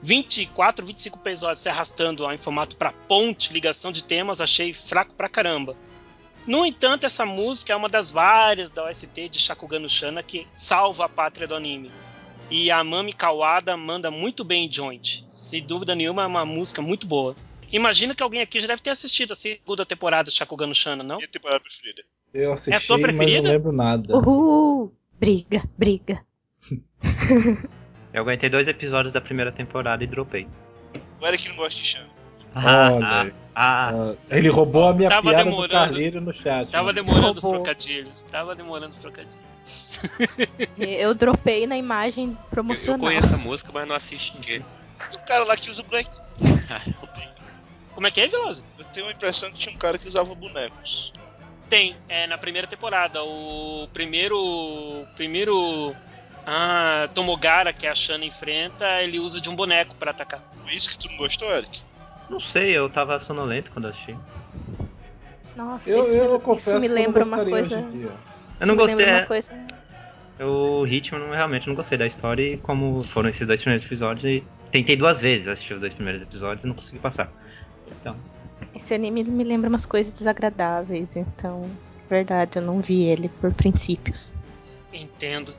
[0.00, 5.28] 24, 25 episódios se arrastando em formato para ponte, ligação de temas, achei fraco pra
[5.28, 5.76] caramba.
[6.46, 10.46] No entanto, essa música é uma das várias da OST de Shakugan no Shana que
[10.54, 11.90] salva a pátria do anime.
[12.50, 15.24] E a Mami Kawada manda muito bem em Joint.
[15.28, 17.34] Sem dúvida nenhuma, é uma música muito boa.
[17.70, 21.02] Imagina que alguém aqui já deve ter assistido a segunda temporada de Shakugan no Shana,
[21.04, 21.16] não?
[21.18, 22.02] Minha temporada preferida.
[22.32, 23.48] Eu É a assisti, tua mas não preferida?
[23.50, 24.16] lembro nada.
[24.16, 24.94] Uhul!
[25.20, 26.24] Briga, briga.
[28.12, 30.48] Eu aguentei dois episódios da primeira temporada e dropei.
[31.20, 32.06] O Eric não gosta de Chan.
[32.54, 33.32] Olha aí.
[33.54, 35.72] Ah, Ah, ele roubou a minha Tava piada do demorando.
[35.72, 36.70] Carleiro no chat.
[36.70, 37.62] Tava demorando os Roubou.
[37.62, 38.22] trocadilhos.
[38.22, 39.36] Tava demorando os trocadilhos.
[40.78, 43.00] Eu dropei na imagem Eu, eu promocional.
[43.00, 44.64] conheço a música, mas não assisti.
[45.12, 46.10] O cara lá que usa boneco.
[47.94, 48.62] Como é que é, Veloso?
[48.78, 51.12] Eu tenho a impressão que tinha um cara que usava bonecos.
[51.68, 53.22] Tem, é na primeira temporada.
[53.24, 54.38] O primeiro.
[54.38, 55.94] o Primeiro.
[56.46, 60.40] Ah, Tomogara, que a Shana enfrenta, ele usa de um boneco pra atacar.
[60.62, 61.82] Foi isso que tu não gostou, Eric?
[62.30, 64.16] não sei, eu tava sonolento quando eu assisti.
[65.56, 67.84] Nossa, Eu, isso, eu me, confesso isso me que lembra eu uma coisa.
[68.60, 69.52] Eu não gostei, uma é- coisa.
[70.40, 74.24] O ritmo, não, realmente, não gostei da história e como foram esses dois primeiros episódios,
[74.24, 77.32] e tentei duas vezes assistir os dois primeiros episódios e não consegui passar.
[78.00, 78.16] Então,
[78.74, 81.68] Esse anime me lembra umas coisas desagradáveis, então.
[82.08, 84.32] Verdade, eu não vi ele por princípios.
[84.92, 85.54] Entendo.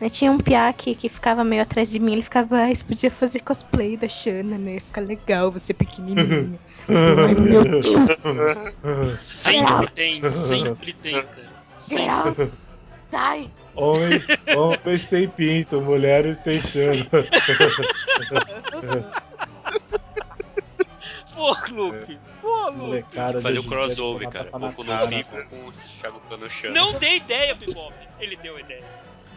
[0.00, 2.84] Né, Tinha um piá que, que ficava meio atrás de mim, ele ficava, ah, você
[2.84, 4.78] podia fazer cosplay da Shana, né?
[4.78, 6.58] Fica legal, você pequenininha.
[7.26, 8.22] Ai, meu Deus!
[9.20, 11.47] Sempre tem, sempre tem, cara.
[11.78, 12.04] Sempre.
[12.04, 12.58] Geralt!
[13.10, 13.50] Sai!
[13.74, 14.20] Homem,
[14.54, 17.06] homens sem pinto, mulheres sem chano.
[21.34, 22.18] Pô, Luke.
[22.42, 23.02] Pô, Luke.
[23.08, 24.50] de Fazer o crossover, cara.
[24.50, 25.24] cara, no cara.
[25.24, 26.74] com o Shakugan no Shana.
[26.74, 27.94] Não dei ideia, Bebop.
[28.18, 28.84] Ele deu a ideia.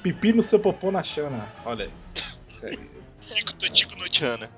[0.02, 1.48] Pipi no seu popô na chana.
[1.64, 2.80] Olha aí.
[3.20, 4.50] Tico Totico no Chana.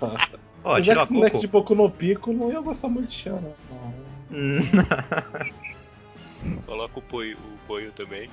[0.64, 1.40] ó, é a esse moleque Coco.
[1.40, 3.54] de Boku no Pico não ia gostar muito de chana.
[3.70, 4.17] Não.
[6.66, 8.30] Coloca o Poio, o Poio também.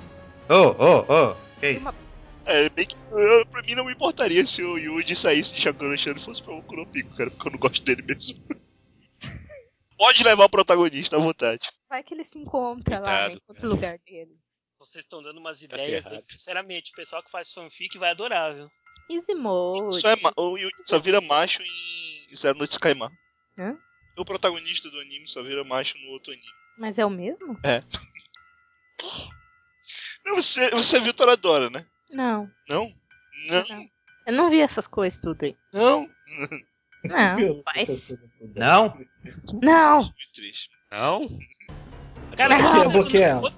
[0.49, 1.93] Ô, ô, ô, que isso?
[2.45, 5.95] É, bem que eu- pra mim não me importaria se o Yuji saísse de Shana
[5.95, 8.38] e fosse pra Boku no Pico, cara, porque eu não gosto dele mesmo.
[9.97, 11.67] Pode levar o protagonista à vontade.
[11.89, 13.36] Vai que ele se encontra lá, Coitado, né?
[13.43, 14.36] Encontra o lugar dele.
[14.77, 16.21] Vocês estão dando umas Tá ideias aí ferrado.
[16.21, 18.69] que, sinceramente, o pessoal que faz fanfic vai adorar, viu?
[19.10, 20.01] Easy mode.
[20.01, 23.10] Só é o Yuji só vira macho em Zero no Tsukaima.
[23.58, 23.75] Hã?
[24.17, 26.47] O protagonista do anime só vira macho no outro anime.
[26.78, 27.58] Mas é o mesmo?
[30.25, 31.86] Não, você, você viu Toradora, né?
[32.12, 32.49] Não.
[32.69, 32.91] Não?
[33.49, 33.63] Não,
[34.25, 35.56] Eu não vi essas coisas tudo aí.
[35.73, 36.10] não.
[37.04, 38.15] Não, mas.
[38.56, 38.97] Não?
[39.62, 39.99] Não!
[40.01, 40.69] Muito triste.
[40.91, 41.38] Não?
[42.36, 43.54] Cara, vocês- bloqueia ela.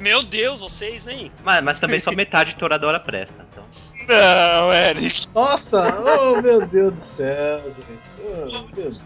[0.00, 1.32] Meu Deus, vocês, hein?
[1.42, 3.68] Mas, mas também só metade de Toradora presta, então.
[4.08, 5.26] Não, Eric.
[5.34, 5.82] Nossa!
[6.20, 8.12] Oh, meu Deus do céu, gente.
[8.24, 9.04] Oh, meu Deus.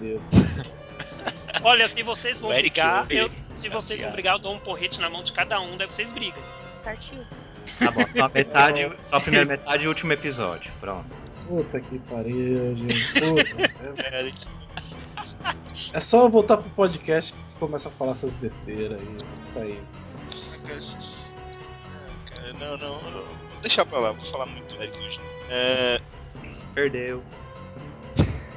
[1.62, 5.08] Olha, se vocês vão brigar, eu- se vocês vão brigar, eu dou um porrete na
[5.10, 6.42] mão de cada um, daí vocês brigam.
[6.84, 7.18] Partiu.
[7.80, 10.70] Tá bom, só a metade, só a primeira metade e o último episódio.
[10.80, 11.06] Pronto.
[11.48, 13.12] Puta que pariu, gente.
[13.12, 14.02] Puta.
[14.04, 14.38] É, Eric.
[15.92, 19.16] é só eu voltar pro podcast que começa a falar essas besteiras aí.
[19.42, 19.80] Isso aí.
[20.64, 23.24] Ah, cara, não, não, vou
[23.66, 25.20] deixar pra lá, vou falar muito do Eric hoje.
[25.50, 26.00] É,
[26.74, 27.22] Perdeu.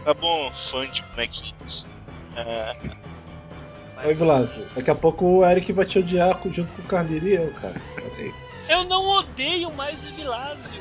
[0.03, 1.85] tá bom, fã de bonequinhos.
[2.35, 2.75] É,
[3.97, 7.35] Aí, Vilásio, daqui a pouco o Eric vai te odiar junto com o Carneiro e
[7.35, 7.75] eu, cara.
[8.69, 10.79] Eu não odeio mais o Vilásio.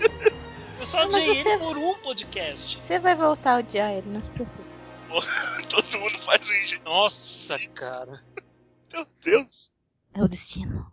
[0.78, 2.78] Eu só Não, odiei você- ele por um podcast.
[2.80, 4.68] Você vai voltar a odiar ele, não se preocupe.
[5.68, 6.84] todo mundo faz um jeito.
[6.84, 8.22] Nossa, cara.
[8.92, 9.70] Meu Deus.
[10.14, 10.86] É o destino.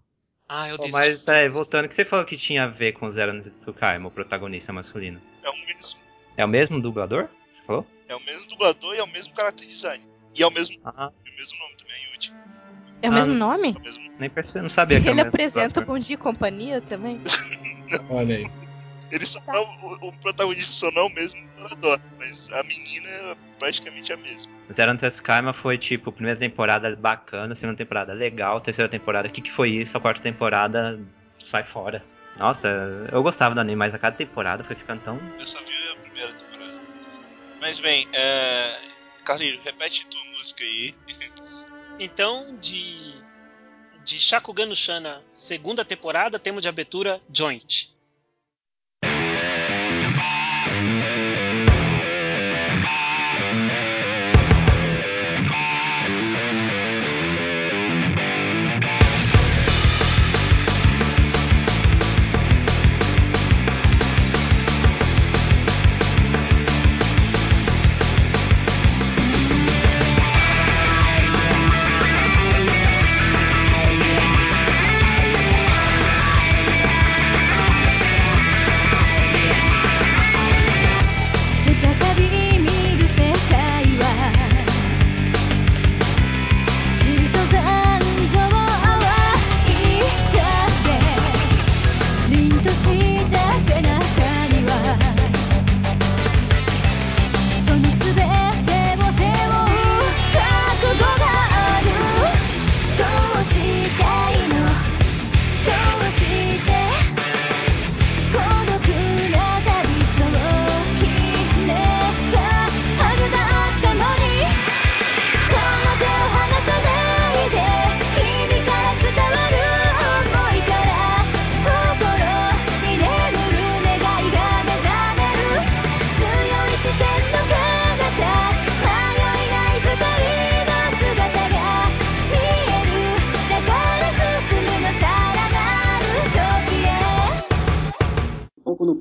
[0.47, 0.93] Ah, eu desisti.
[0.97, 4.07] mas, peraí, voltando, o que você falou que tinha a ver com Zero no Tsukaima,
[4.07, 5.19] o protagonista masculino?
[5.43, 5.99] É o mesmo.
[6.37, 7.27] É o mesmo dublador?
[7.49, 7.85] Você falou?
[8.07, 10.03] É o mesmo dublador e é o mesmo character design.
[10.35, 12.33] E é o mesmo, Ah, é o mesmo nome também, Yuji.
[13.01, 13.69] É o Ah, mesmo nome?
[13.75, 14.11] É o mesmo.
[14.19, 15.85] nem percebi, não sabia que era o Ele apresenta o.
[15.85, 17.19] Bom Dia e Companhia também?
[18.09, 18.51] Olha aí.
[19.11, 23.09] Ele só não, o, o protagonista só não é o mesmo dublador, mas a menina
[23.09, 24.51] é praticamente a mesma.
[24.71, 29.41] Zero no Tsukaima foi tipo, primeira temporada bacana, segunda temporada legal, terceira temporada, o que,
[29.41, 29.97] que foi isso?
[29.97, 30.99] A quarta temporada
[31.49, 32.03] sai fora.
[32.37, 32.67] Nossa,
[33.11, 35.19] eu gostava do anime, mas a cada temporada foi ficando tão.
[35.39, 36.73] Eu só vi a primeira temporada.
[37.61, 38.77] Mas bem, é.
[39.23, 40.93] Carlinhos, repete tua música aí.
[41.97, 43.15] Então, de
[44.03, 47.94] de Shakugan no Shana, segunda temporada, tema de abertura Joint.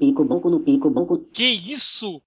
[0.04, 1.18] Pico, boco no pico, boco.
[1.32, 2.20] Que isso?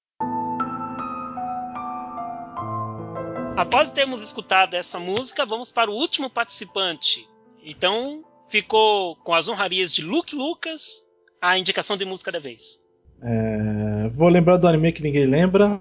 [3.55, 7.27] Após termos escutado essa música, vamos para o último participante.
[7.63, 11.05] Então, ficou com as honrarias de Luke Lucas
[11.41, 12.85] a indicação de música da vez.
[13.21, 15.79] É, vou lembrar do anime que ninguém lembra,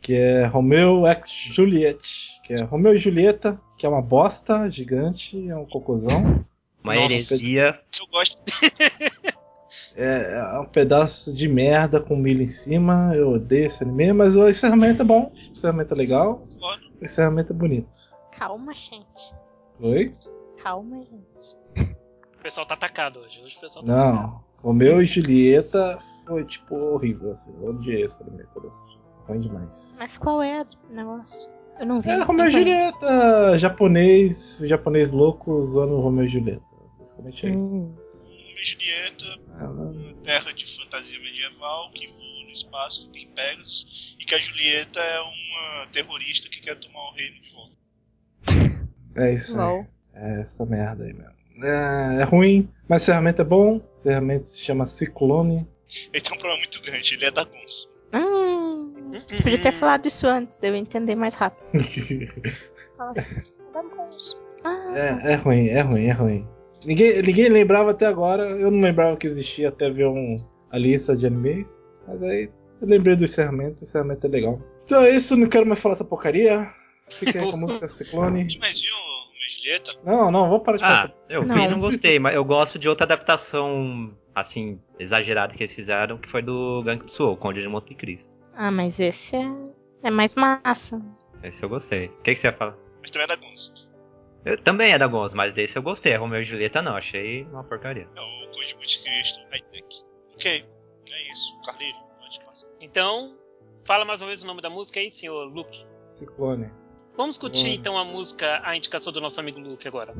[0.00, 5.48] que é Romeo x Juliet, que é Romeo e Julieta, que é uma bosta gigante,
[5.48, 6.44] é um cocôzão.
[6.82, 7.14] Uma Nossa.
[7.14, 7.80] heresia.
[7.98, 8.36] Eu gosto.
[9.96, 13.12] É, é um pedaço de merda com milho em cima.
[13.14, 15.32] Eu odeio esse anime, mas o encerramento é bom.
[15.32, 16.48] O encerramento é legal.
[17.00, 17.90] O encerramento é bonito.
[18.32, 19.34] Calma, gente.
[19.80, 20.12] Oi?
[20.62, 21.94] Calma, gente.
[22.38, 23.40] O pessoal tá atacado hoje.
[23.42, 24.22] Hoje o pessoal tá atacado.
[24.22, 24.44] Não.
[24.64, 27.54] Romeu e Julieta foi tipo horrível, assim.
[27.60, 28.44] Eu odiei esse anime.
[29.28, 29.96] Ruim demais.
[29.98, 31.50] Mas qual é o negócio?
[31.78, 32.10] Eu não vi.
[32.10, 32.50] É Romeu e.
[32.50, 36.64] Julieta, japonês, japonês louco usando Romeu e Julieta.
[36.98, 37.74] Basicamente é isso.
[37.74, 37.80] Hum.
[37.80, 38.03] Romeo
[39.70, 44.38] uma terra de fantasia medieval que voa no espaço, que tem Pegasus, e que a
[44.38, 47.74] Julieta é uma terrorista que quer tomar o reino de volta.
[49.16, 49.86] É isso aí.
[50.14, 51.34] É essa merda aí mesmo.
[51.62, 53.76] É, é ruim, mas o ferramenta é bom.
[53.76, 55.66] O ferramenta se chama Ciclone.
[56.12, 57.88] Ele tem um problema muito grande, ele é da Guns.
[58.12, 58.92] Hum,
[59.42, 61.64] podia ter falado isso antes, deu eu entender mais rápido.
[62.96, 63.42] Fala assim,
[63.72, 64.36] dá bons.
[64.64, 66.48] Ah, É, é ruim, é ruim, é ruim.
[66.86, 68.44] Ninguém, ninguém lembrava até agora.
[68.44, 70.36] Eu não lembrava que existia até ver um,
[70.70, 71.88] a lista de animes.
[72.06, 73.80] Mas aí eu lembrei do encerramento.
[73.80, 74.60] O encerramento é legal.
[74.84, 76.66] Então é isso, não quero mais falar essa porcaria.
[77.10, 78.46] Fica aí com a música Ciclone.
[80.04, 81.70] Não, não, vou parar de falar Ah, essa eu Não.
[81.70, 86.42] não gostei, mas eu gosto de outra adaptação, assim, exagerada que eles fizeram, que foi
[86.42, 88.34] do Gangtsu, o Conde de Monte Cristo.
[88.54, 89.50] ah, mas esse é,
[90.02, 91.00] é mais massa.
[91.42, 92.06] Esse eu gostei.
[92.06, 92.76] O que, que você ia falar?
[93.00, 93.83] Mas também é da Guns.
[94.44, 96.14] Eu, também é da Gonz, mas desse eu gostei.
[96.16, 98.08] Romeu e Julieta não, achei uma porcaria.
[98.14, 100.02] É o Code de Cristo, Hightech.
[100.34, 100.66] Ok,
[101.12, 101.60] é isso.
[101.64, 102.68] Carleiro, pode passar.
[102.80, 103.38] Então,
[103.84, 105.86] fala mais uma vez o nome da música aí, senhor Luke.
[106.12, 106.70] Ciclone.
[107.16, 107.74] Vamos discutir Hum.
[107.74, 110.14] então a música, a indicação do nosso amigo Luke agora.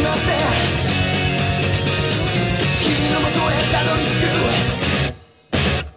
[0.00, 0.20] しまって。
[2.82, 4.32] 君のもとへたどり着く。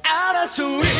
[0.03, 0.92] 争い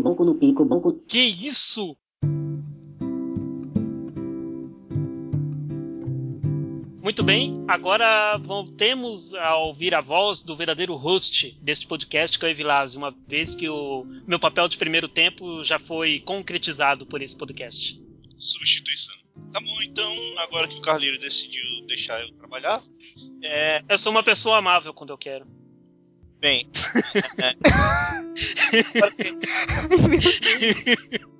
[0.00, 0.92] pico, no pico, boku.
[1.08, 1.96] Que isso?
[7.02, 12.48] Muito bem, agora voltemos a ouvir a voz do verdadeiro host deste podcast, que é
[12.48, 17.20] o Evilásio, uma vez que o meu papel de primeiro tempo já foi concretizado por
[17.20, 18.00] esse podcast.
[18.38, 19.14] Substituição.
[19.52, 22.80] Tá bom, então, agora que o Carleiro decidiu deixar eu trabalhar,
[23.42, 25.44] é, Eu sou uma pessoa amável quando eu quero.
[26.42, 26.66] Bem.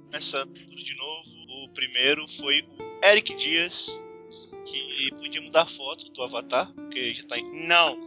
[0.07, 1.25] Começando tudo de novo,
[1.65, 2.67] o primeiro foi o
[3.05, 4.01] Eric Dias,
[4.65, 7.67] que podia mudar a foto do avatar, porque já tá em.
[7.67, 7.99] Não.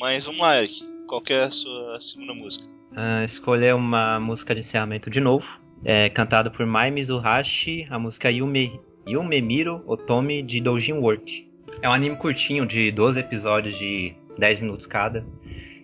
[0.00, 0.84] Mas vamos lá, Eric.
[1.06, 2.66] Qual que é a sua segunda música?
[2.96, 5.46] Ah, escolher uma música de encerramento de novo.
[5.84, 11.48] É cantada por Mai Mizuhashi, a música Yume, Yumemiro Otomi de Doujin Work.
[11.80, 15.24] É um anime curtinho de 12 episódios de 10 minutos cada,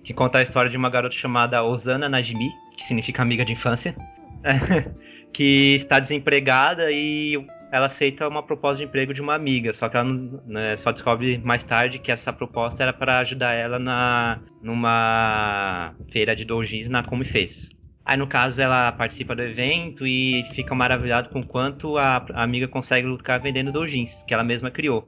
[0.09, 3.95] que conta a história de uma garota chamada Osana Najimi, que significa amiga de infância,
[5.35, 7.35] que está desempregada e
[7.71, 10.09] ela aceita uma proposta de emprego de uma amiga, só que ela
[10.47, 16.35] né, só descobre mais tarde que essa proposta era para ajudar ela na numa feira
[16.35, 17.69] de doujins na Come Fez.
[18.03, 22.67] Aí no caso ela participa do evento e fica maravilhada com quanto a, a amiga
[22.67, 25.07] consegue lucrar vendendo doujins que ela mesma criou.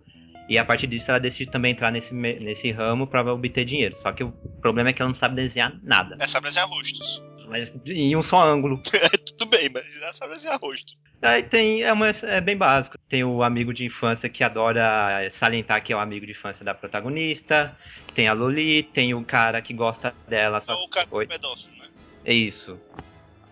[0.50, 3.96] E a partir disso ela decide também entrar nesse, nesse ramo para obter dinheiro.
[3.98, 7.22] Só que o problema é que ela não sabe desenhar nada, É sabe desenhar rostos.
[7.48, 8.82] mas em um só ângulo.
[9.38, 10.94] Tudo bem, mas ela sabe desenhar rosto.
[11.22, 12.96] Aí tem, é, uma- é bem básico.
[13.08, 16.74] Tem o amigo de infância que adora salientar que é o amigo de infância da
[16.74, 17.76] protagonista.
[18.14, 20.56] Tem a Loli, tem o cara que gosta dela.
[20.56, 21.26] É Só o cara Oi?
[21.26, 21.88] pedófilo, né?
[22.24, 22.76] É isso.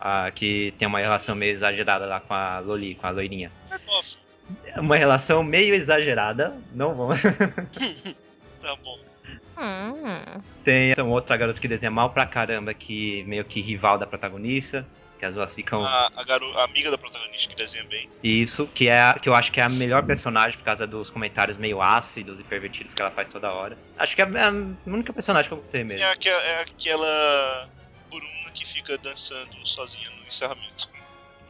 [0.01, 3.53] Ah, que tem uma relação meio exagerada lá com a Loli, com a loirinha.
[4.67, 6.57] É Uma relação meio exagerada.
[6.73, 7.19] Não vamos.
[8.61, 8.99] Tá bom.
[9.57, 10.41] Hum.
[10.65, 14.85] Tem uma outra garota que desenha mal pra caramba, que meio que rival da protagonista.
[15.19, 15.85] Que as duas ficam.
[15.85, 16.47] A, a, garo...
[16.59, 18.09] a amiga da protagonista que desenha bem.
[18.23, 21.11] Isso, que é a- que eu acho que é a melhor personagem por causa dos
[21.11, 23.77] comentários meio ácidos e pervertidos que ela faz toda hora.
[23.99, 24.53] Acho que é a a
[24.87, 26.05] única personagem que eu gostei mesmo.
[26.05, 27.69] É aquela, é aquela
[28.11, 30.89] Buruna que fica dançando sozinha no encerramento.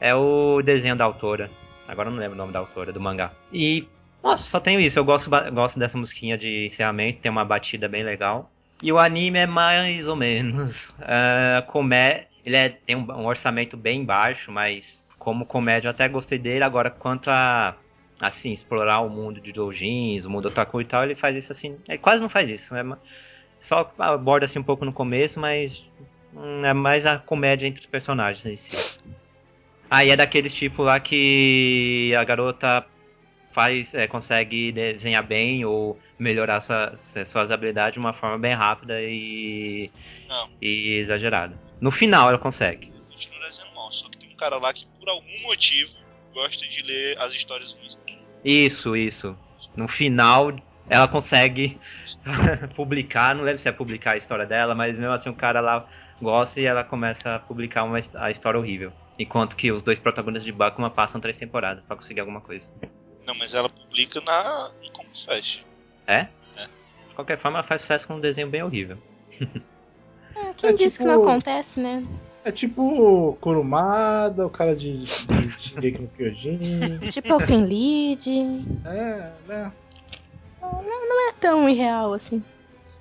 [0.01, 1.51] É o desenho da autora.
[1.89, 3.33] Agora eu não lembro o nome da autora do mangá.
[3.51, 3.89] E,
[4.23, 4.99] nossa, só tenho isso.
[4.99, 8.51] Eu gosto, gosto dessa musiquinha de encerramento, tem uma batida bem legal.
[8.83, 10.95] E o anime é mais ou menos.
[11.01, 12.29] É, comé...
[12.45, 16.63] Ele é- tem um, um orçamento bem baixo, mas como comédia eu até gostei dele.
[16.65, 17.77] Agora, quanto a
[18.21, 21.77] assim, explorar o mundo de doujins, o mundo otaku e tal, ele faz isso assim.
[21.89, 22.75] Ele quase não faz isso.
[22.75, 22.85] É
[23.61, 25.85] só aborda assim um pouco no começo, mas
[26.35, 28.88] hum, é mais a comédia entre os personagens em si.
[29.91, 32.85] Aí é daqueles tipo lá que a garota
[33.53, 39.01] faz, é, consegue desenhar bem ou melhorar sua- suas habilidades de uma forma bem rápida
[39.01, 39.91] e,
[40.61, 41.59] e exagerada.
[41.81, 42.93] No final ela consegue.
[43.11, 43.91] Continua desenhando mal.
[43.93, 45.91] Só que tem um cara lá que, por algum motivo,
[46.35, 47.99] gosta de ler as histórias ruins.
[48.45, 49.37] Isso, isso.
[49.77, 50.55] No final
[50.91, 51.79] ela consegue
[52.75, 55.87] publicar, não lembro se é publicar a história dela, mas mesmo assim o cara lá
[56.21, 58.93] gosta e ela começa a publicar uma, a história horrível.
[59.19, 62.69] Enquanto que os dois protagonistas de Bakuma passam três temporadas pra conseguir alguma coisa.
[63.27, 65.61] Não, mas ela publica na Como Fest.
[66.07, 66.29] É?
[66.57, 66.67] É.
[67.09, 68.97] De qualquer forma, ela faz sucesso com um desenho bem horrível.
[70.37, 72.07] É, quem É disse que tipo- não acontece, né?
[72.45, 75.07] É tipo Kurumada, o cara de, de
[75.61, 76.59] Shingeki no Kyojin.
[77.11, 78.31] Tipo Elfenlied.
[78.87, 79.73] É, né?
[80.63, 82.43] Não é tão irreal assim.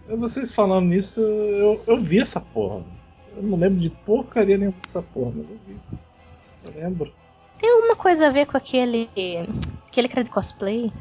[0.08, 2.84] Vocês falando nisso, eu, eu vi essa porra.
[3.36, 5.78] Eu não lembro de porcaria nenhuma dessa porra, mas eu vi.
[6.68, 7.14] Eu lembro.
[7.58, 9.10] Tem alguma coisa a ver com aquele.
[9.88, 10.92] aquele cara de cosplay?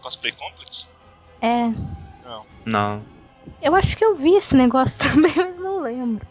[0.00, 0.88] Cosplay Complex?
[1.40, 1.68] É.
[2.24, 2.46] Não.
[2.64, 3.02] Não.
[3.60, 6.26] Eu acho que eu vi esse negócio também, mas não lembro.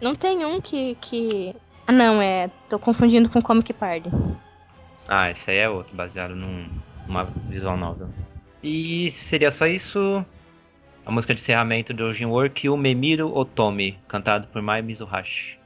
[0.00, 0.96] Não tem um que.
[1.00, 1.54] que...
[1.86, 2.50] Ah, não, é.
[2.68, 4.10] Tô confundindo com Comic Party.
[5.06, 6.68] Ah, esse aí é outro, baseado num,
[7.06, 8.08] numa visual novel.
[8.62, 10.24] E seria só isso.
[11.06, 15.57] A música de encerramento do Ojin Work, o Memiro Otomi, cantado por Mai Mizuhashi.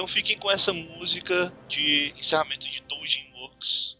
[0.00, 3.99] Então fiquem com essa música de encerramento de Doujin Works.「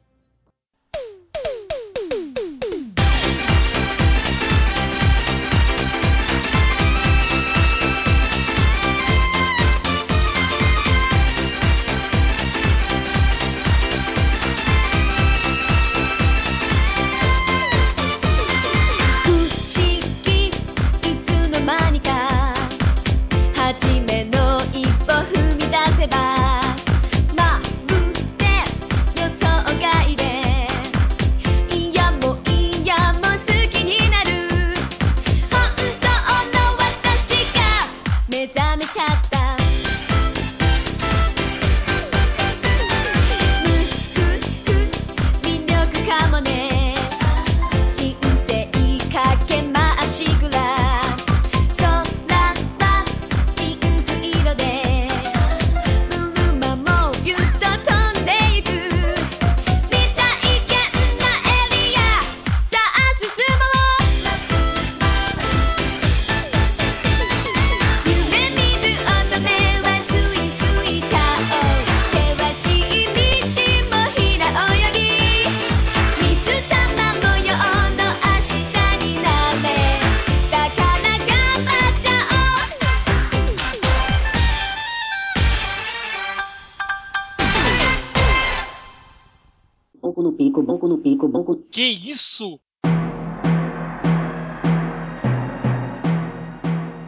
[91.50, 91.68] Boku.
[91.70, 92.60] Que isso?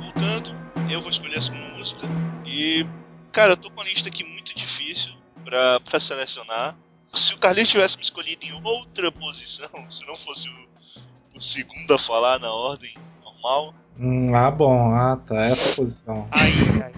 [0.00, 0.50] Voltando,
[0.90, 2.00] eu vou escolher a segunda música.
[2.44, 2.84] E,
[3.30, 5.12] cara, eu tô com uma lista aqui muito difícil
[5.44, 6.76] pra, pra selecionar.
[7.14, 11.94] Se o Carlinhos tivesse me escolhido em outra posição, se não fosse o, o segundo
[11.94, 14.90] a falar na ordem normal, Hum, ah, bom.
[14.94, 15.44] Ah, tá.
[15.44, 16.26] Essa posição.
[16.30, 16.50] Ai,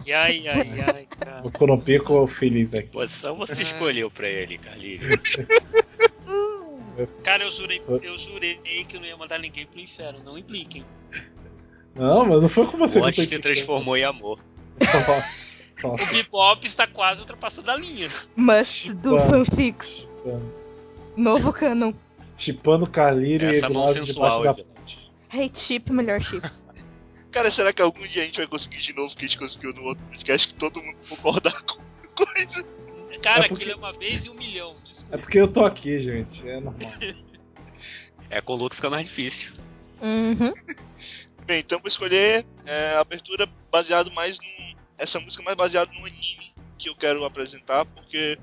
[0.07, 1.43] ai, ai, ai, ai, cara.
[1.43, 2.91] Boku no Pico ou feliz aqui.
[2.91, 5.37] Posição você escolheu pra ele, Carlinhos.
[7.23, 8.57] Cara, eu jurei, eu jurei
[8.89, 10.85] que eu não ia mandar ninguém pro inferno, não impliquem.
[11.95, 14.39] Não, mas não foi com você que se transformou em amor.
[15.83, 18.09] O Bebop está quase ultrapassando a linha.
[18.37, 20.09] Must do fanfics.
[21.17, 21.93] Novo canon.
[22.37, 25.13] Chipando Carlírio e Essa mão Egnose debaixo sensual, da ponte.
[25.31, 26.51] Hate chip, melhor chip.
[27.31, 29.39] cara, será que algum dia a gente vai conseguir de novo o que a gente
[29.39, 32.67] conseguiu no outro podcast que todo mundo concordar com a coisa?
[33.25, 35.19] Cara, É porque- aquilo é uma vez e um milhão, É desculpa.
[35.19, 36.47] porque eu tô aqui, gente.
[36.49, 36.75] É normal.
[38.31, 39.53] É com o Luke fica mais difícil.
[40.01, 40.53] Uhum.
[41.47, 44.75] Bem, então vou escolher é, a abertura baseado mais num.
[44.99, 48.39] Essa música mais baseada no anime que eu quero apresentar, porque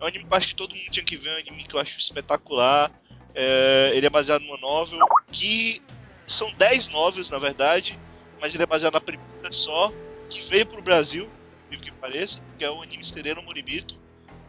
[0.00, 1.74] é um anime que acho que todo mundo tinha que ver, é um anime que
[1.76, 2.90] eu acho espetacular.
[3.34, 4.98] É, ele é baseado numa novel
[5.30, 5.82] que
[6.26, 7.96] são 10 novels na verdade,
[8.40, 9.92] mas ele é baseado na primeira só,
[10.30, 11.28] que veio pro Brasil,
[11.70, 13.94] vivo que pareça, que é o anime Sereno Moribito.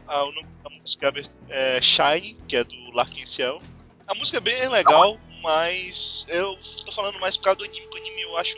[0.08, 1.14] Nome da música
[1.49, 3.62] é Shine, que é do Larkin Ciel.
[4.08, 7.97] A música é bem legal, mas eu tô falando mais por causa do anime, que
[7.97, 8.58] o anime eu acho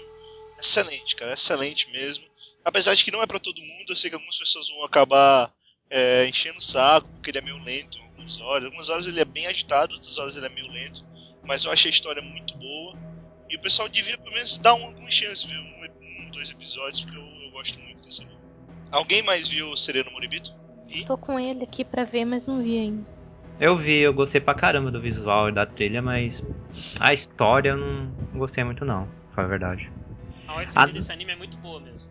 [0.59, 2.23] excelente, cara, excelente mesmo.
[2.63, 5.51] Apesar de que não é pra todo mundo, eu sei que algumas pessoas vão acabar
[5.89, 8.65] é, enchendo o saco, porque ele é meio lento em algumas horas.
[8.65, 11.03] Algumas horas ele é bem agitado, outras horas ele é meio lento,
[11.43, 12.95] mas eu achei a história muito boa.
[13.49, 17.01] E o pessoal devia pelo menos dar uma, uma chance, ver um, um, dois episódios,
[17.01, 18.37] porque eu, eu gosto muito desse anime.
[18.91, 20.53] Alguém mais viu Sereno Moribito?
[21.05, 23.09] Tô com ele aqui pra ver, mas não vi ainda.
[23.59, 26.41] Eu vi, eu gostei pra caramba do visual e da trilha, mas
[26.99, 29.91] a história eu não, gostei muito não, foi a verdade.
[30.47, 32.09] A OST Ah, desse anime é muito boa mesmo.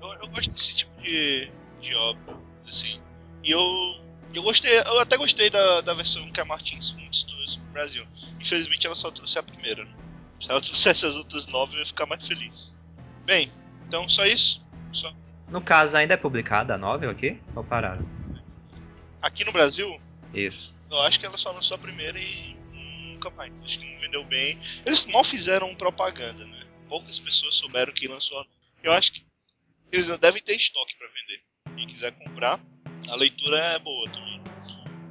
[0.00, 1.50] Eu, eu gosto desse tipo de,
[1.80, 2.98] de obra, assim.
[3.44, 3.60] E eu,
[4.32, 6.96] eu gostei, eu até gostei da, da versão que a Martins
[7.26, 8.04] trouxe pro Brasil.
[8.40, 9.90] Infelizmente ela só trouxe a primeira, né?
[10.40, 12.74] Se ela trouxesse as outras nove, eu ia ficar mais feliz.
[13.26, 13.50] Bem,
[13.86, 14.64] então só isso.
[14.92, 15.12] Só.
[15.50, 17.40] No caso, ainda é publicada a novel aqui?
[17.54, 18.06] Ou pararam?
[19.22, 20.00] Aqui no Brasil,
[20.32, 20.74] Isso.
[20.90, 22.56] eu acho que ela só lançou a primeira e
[23.12, 23.52] nunca mais.
[23.64, 24.58] Acho que não vendeu bem.
[24.84, 26.66] Eles mal fizeram propaganda, né?
[26.88, 28.46] Poucas pessoas souberam que lançou a
[28.82, 29.26] Eu acho que
[29.90, 31.42] eles devem ter estoque pra vender.
[31.76, 32.60] Quem quiser comprar,
[33.08, 34.40] a leitura é boa também.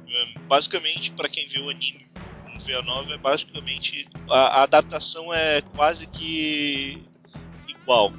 [0.08, 2.08] É, Basicamente, pra quem viu o anime
[2.58, 7.02] não vê a nova, é basicamente a, a adaptação é quase que
[7.68, 8.12] igual.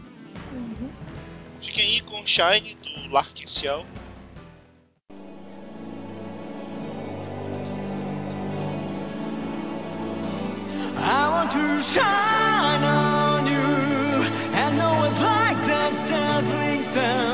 [1.61, 3.45] Fiquem aí com Shine do Larkin.
[11.01, 17.28] I want to shine on you and it's like that.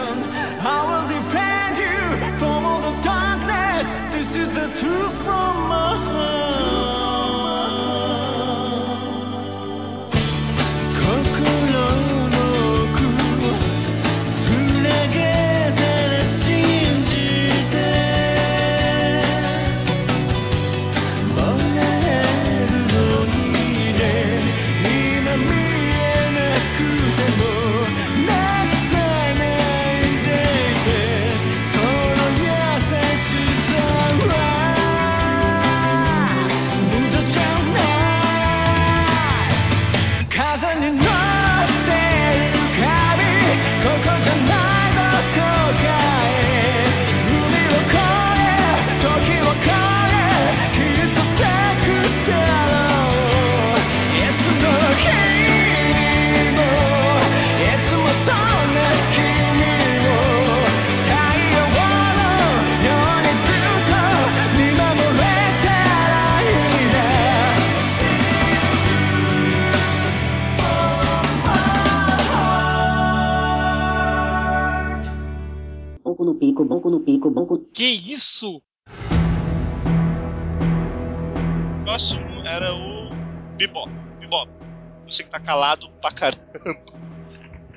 [85.76, 86.42] Calado pra caramba.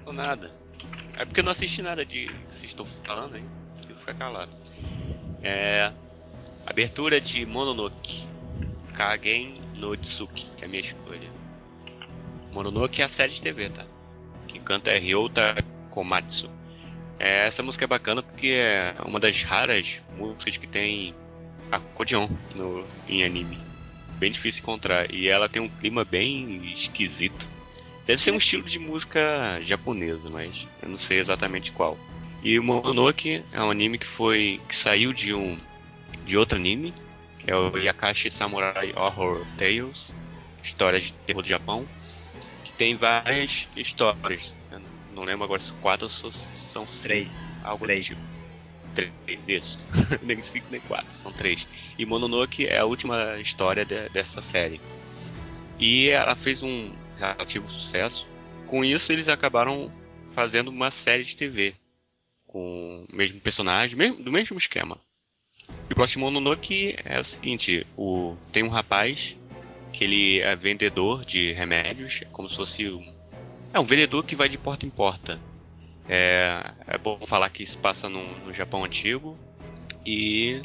[0.07, 0.51] Ou nada.
[1.17, 3.45] É porque eu não assisti nada de que vocês estão falando aí.
[3.89, 4.53] Eu ficar calado.
[5.43, 5.93] É.
[6.67, 8.27] Abertura de Mononoke.
[8.95, 11.31] Kagen no Tsuki, que é a minha escolha.
[12.53, 13.85] Mononoke é a série de TV, tá?
[14.47, 15.57] Quem canta é Ryota
[15.91, 16.51] Komatsu.
[17.19, 21.15] É, essa música é bacana porque é uma das raras músicas que tem
[21.71, 23.59] acordeon no, em anime.
[24.19, 25.13] Bem difícil encontrar.
[25.13, 27.47] E ela tem um clima bem esquisito.
[28.09, 31.97] Deve ser um estilo de música japonesa, mas eu não sei exatamente qual.
[32.43, 34.59] E o Mononoke é um anime que foi.
[34.67, 35.59] que saiu de um.
[36.25, 36.95] de outro anime,
[37.39, 40.11] que é o Yakashi Samurai Horror Tales,
[40.65, 41.87] história de terror do Japão,
[42.65, 44.55] que tem várias histórias.
[44.73, 44.81] Eu
[45.15, 46.31] não lembro agora se quatro ou se
[46.73, 47.51] são cinco, Três.
[47.63, 48.07] algo Três.
[48.07, 48.21] tipo.
[48.95, 49.13] Três,
[49.47, 49.79] isso.
[50.23, 51.67] nem cinco nem quatro, são três.
[51.99, 54.81] E Mononoke é a última história de- dessa série.
[55.79, 58.27] E ela fez um relativo sucesso.
[58.67, 59.91] Com isso, eles acabaram
[60.35, 61.75] fazendo uma série de TV
[62.47, 64.99] com o mesmo personagem, mesmo- do mesmo esquema.
[65.89, 69.37] E o próximo Mononoke é o seguinte: o, tem um rapaz
[69.93, 73.15] que ele é vendedor de remédios, é como se fosse um,
[73.73, 75.39] é um vendedor que vai de porta em porta.
[76.09, 79.37] É, é bom falar que se passa no, no Japão antigo
[80.07, 80.63] e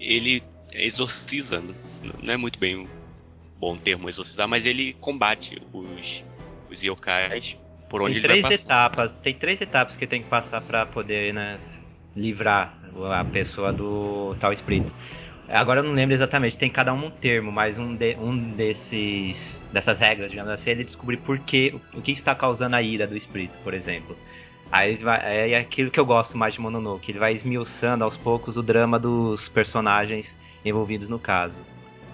[0.00, 0.42] ele
[0.72, 1.74] exorciza, n-
[2.22, 2.88] não é muito bem
[3.58, 6.24] bom termo exorcizar, mas ele combate os,
[6.70, 7.56] os yokais
[7.88, 8.62] por onde Tem ele vai três passar.
[8.84, 11.56] etapas, tem três etapas que tem que passar pra poder né,
[12.14, 12.78] livrar
[13.18, 14.92] a pessoa do tal espírito.
[15.48, 19.62] Agora eu não lembro exatamente, tem cada um um termo, mas um, de- um desses
[19.72, 23.06] dessas regras, digamos assim, é ele descobrir por que, o que está causando a ira
[23.06, 24.16] do espírito, por exemplo.
[24.72, 28.56] Aí vai, é aquilo que eu gosto mais de Mononoke, ele vai esmiuçando aos poucos
[28.56, 31.62] o drama dos personagens envolvidos no caso.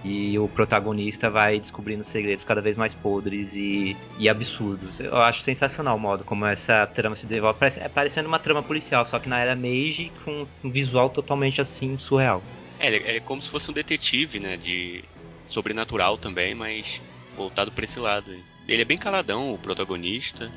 [0.05, 4.99] E o protagonista vai descobrindo segredos cada vez mais podres e, e absurdos.
[4.99, 7.59] Eu acho sensacional o modo como essa trama se desenvolve.
[7.59, 11.61] Parece, é parecendo uma trama policial, só que na era Meiji com um visual totalmente
[11.61, 12.43] assim surreal.
[12.81, 14.57] É, é como se fosse um detetive, né?
[14.57, 15.05] De
[15.47, 17.01] sobrenatural também, mas
[17.37, 18.33] voltado pra esse lado.
[18.67, 20.51] Ele é bem caladão, o protagonista.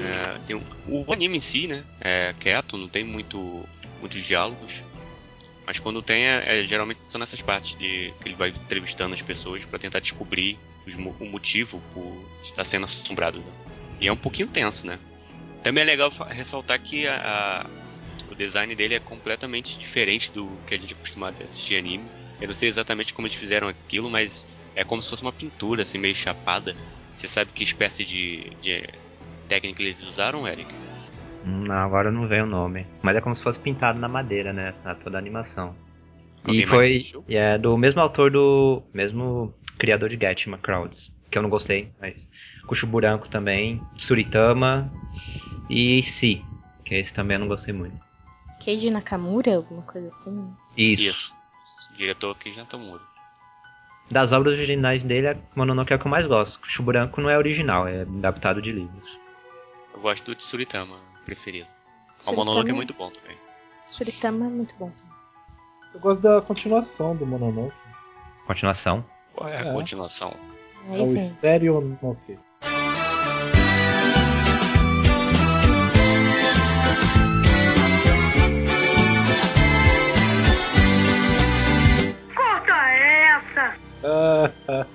[0.00, 1.84] É, tem um- o anime em si, né?
[2.00, 3.62] É quieto, não tem muito,
[4.00, 4.72] muitos diálogos.
[5.66, 9.22] Mas quando tem, é, é, geralmente são nessas partes de que ele vai entrevistando as
[9.22, 13.38] pessoas pra tentar descobrir os o motivo por estar sendo assombrado.
[13.38, 13.52] né?
[14.00, 14.98] E é um pouquinho tenso, né?
[15.62, 20.74] Também é legal ressaltar que a- a, o design dele é completamente diferente do que
[20.74, 22.04] a gente é acostumado a assistir anime.
[22.40, 25.82] Eu não sei exatamente como eles fizeram aquilo, mas é como se fosse uma pintura,
[25.82, 26.74] assim, meio chapada.
[27.16, 28.86] Você sabe que espécie de, de
[29.48, 30.68] técnica eles usaram, Eric?
[31.46, 32.86] Hum, agora não vem o nome.
[33.02, 34.74] Mas é como se fosse pintado na madeira, né?
[34.84, 35.74] A toda a animação.
[36.42, 37.06] Alguém E foi.
[37.28, 38.82] E é do mesmo autor do.
[38.92, 41.12] mesmo criador de Gatma Crowds.
[41.30, 42.28] Que eu não gostei, mas.
[42.66, 43.82] Cucho Buranco também.
[43.96, 44.90] Suritama.
[45.68, 46.42] E Si.
[46.84, 47.98] Que esse também eu não gostei muito.
[48.60, 50.54] Keiji Nakamura, alguma coisa assim.
[50.76, 51.34] Isso.
[51.96, 53.02] Diretor Keiji Tamura.
[54.10, 56.60] Das obras originais dele, a Mononoke é a que eu mais gosto.
[56.60, 59.18] Cucho Buranco não é original, é adaptado de livros.
[59.94, 61.66] Eu gosto do Tsuritama, preferido.
[62.26, 63.36] O Mononoke é muito bom também.
[63.88, 64.90] Suritama é muito bom.
[65.92, 67.76] Eu gosto da continuação do Mononoke.
[68.46, 69.04] Continuação.
[69.34, 69.72] Qual é a É.
[69.72, 70.34] continuação?
[70.90, 71.18] Aí é o.
[71.18, 72.38] Stereonoke.
[82.34, 83.74] Corta essa!
[84.04, 84.86] Ah,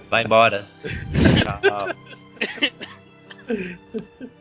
[0.10, 0.66] Vai embora.
[1.42, 1.60] Tchau.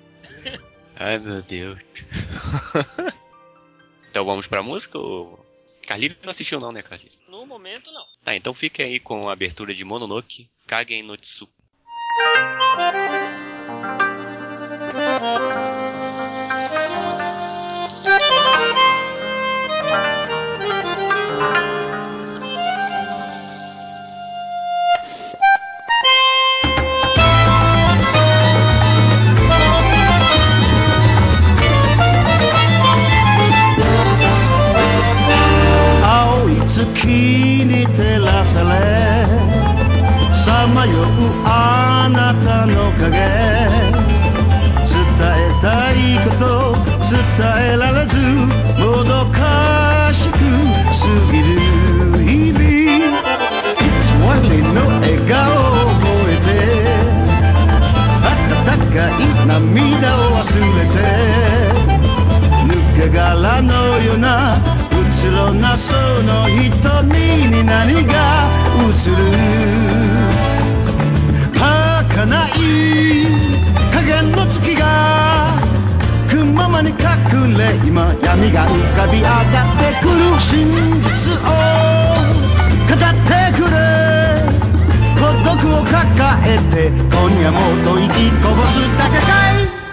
[0.96, 1.80] Ai meu Deus.
[4.10, 5.44] então vamos pra música ou.
[5.88, 7.18] Carlito não assistiu não, né, Carlito?
[7.28, 8.06] No momento, não.
[8.24, 11.18] Tá, então fique aí com a abertura de Mononoke, Kagen no.
[37.06, 39.26] に照らされ
[40.34, 41.06] さまよう
[41.46, 46.74] あなたの影伝えたいこと
[47.10, 47.20] 伝
[47.74, 48.16] えられず
[48.80, 50.44] もどかしく過
[51.32, 51.46] ぎる
[52.26, 52.64] 日々。
[53.84, 56.48] 偽りの笑顔を覚えて
[58.28, 60.96] 温かい涙を忘れて
[62.68, 64.83] 抜け殻のような
[65.24, 65.94] つろなそ
[66.24, 67.16] の瞳
[67.48, 69.16] に何が映る
[71.54, 72.60] 儚い
[73.94, 75.48] 影の月が
[76.30, 76.98] くままに隠
[77.58, 81.48] れ今闇が浮かび上がってくる真実を
[82.84, 83.80] 語ってくれ
[85.16, 85.96] 孤独を抱
[86.44, 88.12] えて今夜もと息
[88.44, 89.84] こぼすだけかい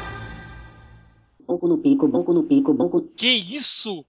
[1.47, 3.03] Boku no pico, boco no pico, boco.
[3.17, 4.05] Que isso?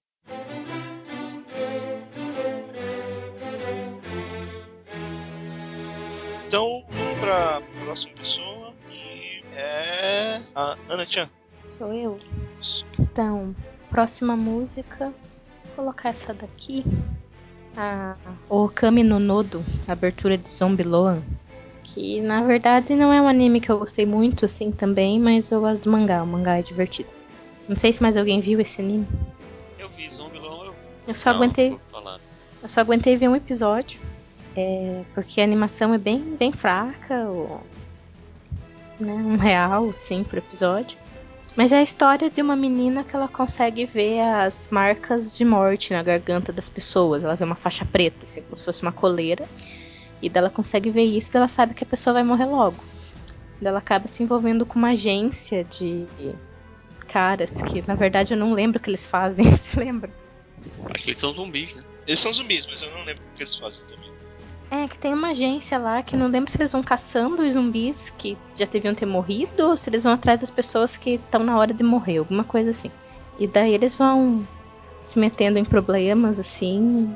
[7.84, 11.28] Próxima pessoa e é a Ana Chan.
[11.64, 12.18] Sou eu.
[12.98, 13.54] Então,
[13.90, 15.12] próxima música.
[15.64, 16.84] Vou colocar essa daqui.
[17.76, 18.16] A
[18.50, 21.22] Okami no Nodo, abertura de Zombie Loan.
[21.84, 25.60] Que na verdade não é um anime que eu gostei muito, assim também, mas eu
[25.60, 26.22] gosto do mangá.
[26.22, 27.12] O mangá é divertido.
[27.68, 29.06] Não sei se mais alguém viu esse anime.
[29.78, 30.74] Eu vi Zombie-Long, eu
[31.08, 31.78] Eu só Não, aguentei.
[32.62, 34.00] Eu só aguentei ver um episódio.
[34.56, 37.60] É, porque a animação é bem, bem fraca, o-
[39.00, 40.98] né, um real, assim, por episódio.
[41.54, 45.92] Mas é a história de uma menina que ela consegue ver as marcas de morte
[45.92, 47.24] na garganta das pessoas.
[47.24, 49.46] Ela vê uma faixa preta, assim, como se fosse uma coleira.
[50.22, 52.82] E daí ela consegue ver isso e ela sabe que a pessoa vai morrer logo.
[53.60, 56.06] Ela acaba se envolvendo com uma agência de
[57.06, 59.44] caras que, na verdade, eu não lembro o que eles fazem.
[59.54, 60.10] Você lembra?
[60.88, 61.82] Acho que eles são zumbis, né?
[62.06, 64.01] Eles são zumbis, mas eu não lembro o que eles fazem também.
[64.72, 68.08] É, que tem uma agência lá que não lembro se eles vão caçando os zumbis
[68.16, 71.58] que já deviam ter morrido ou se eles vão atrás das pessoas que estão na
[71.58, 72.90] hora de morrer, alguma coisa assim.
[73.38, 74.48] E daí eles vão
[75.02, 77.14] se metendo em problemas assim.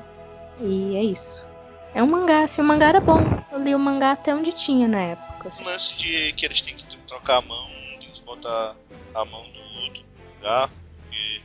[0.60, 1.48] E é isso.
[1.94, 3.20] É um mangá, assim, o mangá era bom.
[3.50, 5.48] Eu li o mangá até onde tinha na época.
[5.48, 5.62] assim.
[5.62, 8.76] O lance de que eles têm que trocar a mão, tem que botar
[9.14, 11.40] a mão do outro no lugar, porque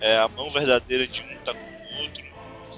[0.00, 2.27] é, a mão verdadeira de um tá com o outro.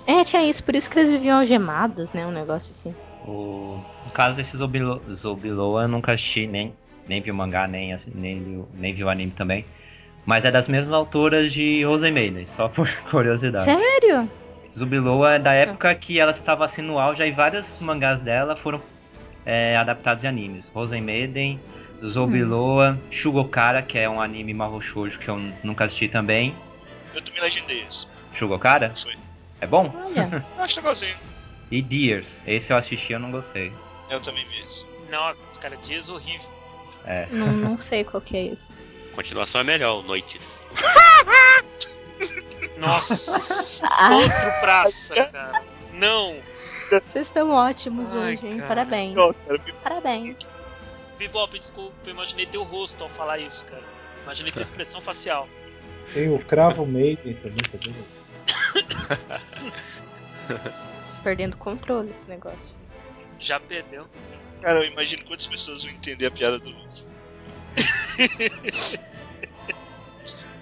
[0.07, 2.27] É, tinha isso, por isso que eles viviam algemados, né?
[2.27, 2.95] Um negócio assim.
[3.25, 6.73] O, no caso desse Zobilo- Zobiloa, eu nunca assisti, nem,
[7.09, 9.65] nem vi o mangá, nem, assi- nem, li nem vi o anime também.
[10.25, 13.65] Mas é das mesmas autoras de Rose Maiden, só por curiosidade.
[13.65, 14.29] Sério?
[14.77, 15.63] Zubiloa é da Nossa.
[15.63, 18.81] época que ela estava assim no auge e vários mangás dela foram
[19.45, 20.69] é, adaptados em animes.
[20.73, 21.59] Rosen Maiden,
[22.05, 26.55] Zobiloa, Shugokara, que é um anime marro shoujo que eu nunca assisti também.
[27.15, 28.07] Eu também legendei esse.
[28.33, 28.93] Shugokara?
[28.97, 29.15] Foi.
[29.61, 29.93] É bom?
[29.95, 30.45] Olha.
[30.57, 31.17] Eu acho legalzinho.
[31.71, 33.73] E Deers, esse eu assisti e eu não gostei.
[34.09, 34.85] Eu também vi esse.
[35.09, 36.51] Não, cara, dias horrível.
[37.05, 37.27] É.
[37.31, 38.75] não, não sei qual que é esse.
[39.15, 40.43] Continuação é melhor, Noites.
[42.77, 43.87] Nossa!
[43.89, 44.17] Ah.
[44.17, 45.63] Outro praça, cara.
[45.93, 46.39] Não!
[46.91, 48.53] Vocês estão ótimos Ai, hoje, hein?
[48.53, 48.67] cara.
[48.67, 49.15] Parabéns.
[49.15, 50.59] Nossa, cara, Parabéns.
[51.19, 53.85] Bebop, desculpa, eu imaginei teu rosto ao falar isso, cara.
[54.25, 55.49] Imaginei tua expressão facial.
[56.13, 58.05] Tem o Cravo Maiden também, tá vendo?
[61.23, 62.75] Perdendo o controle esse negócio.
[63.39, 64.07] Já perdeu.
[64.61, 67.05] Cara, eu imagino quantas pessoas vão entender a piada do Luke.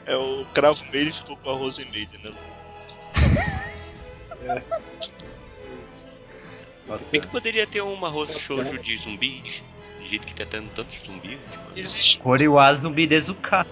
[0.06, 2.32] é o Cravo Maiden ficou com a Rose Maiden, né?
[7.10, 9.62] Bem que poderia ter uma Rose Shoujo de zumbis,
[9.98, 11.38] do jeito que tá tendo tantos zumbis.
[11.50, 11.70] Tipo.
[11.76, 12.18] Existe.
[12.18, 13.66] Koriwa Zumbi Dezuka.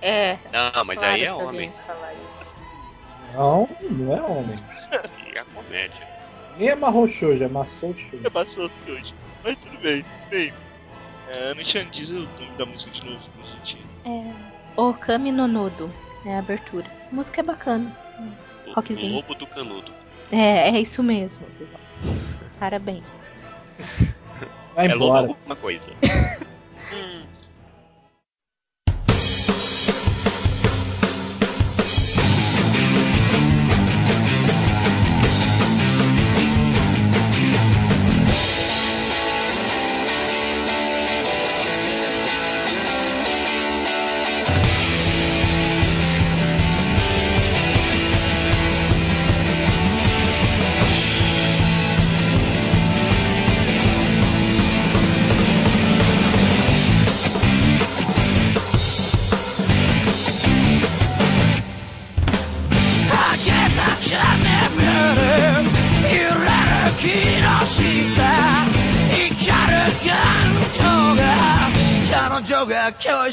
[0.00, 0.38] É.
[0.52, 1.72] Não, mas claro aí é homem.
[1.86, 2.45] falar isso.
[3.36, 4.58] Não, não é homem.
[5.32, 6.08] E a comédia.
[6.56, 8.22] Nem é Marro Shoujo, é Massou Shoujo.
[8.24, 9.14] É hoje.
[9.44, 10.02] Mas tudo bem.
[10.30, 10.52] Bem.
[11.28, 13.78] É, Anichan, diz o nome da música de novo pra gente.
[14.06, 14.32] É.
[14.74, 15.90] Okami no Nodo.
[16.24, 16.86] É a abertura.
[17.12, 17.94] A música é bacana.
[18.66, 19.12] O, Rockzinho.
[19.12, 19.92] o lobo do canudo.
[20.32, 21.46] É, é isso mesmo.
[22.58, 23.04] Parabéns.
[24.74, 25.26] Vai é lobo embora.
[25.28, 25.84] alguma coisa.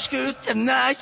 [0.03, 0.95] しくって泣い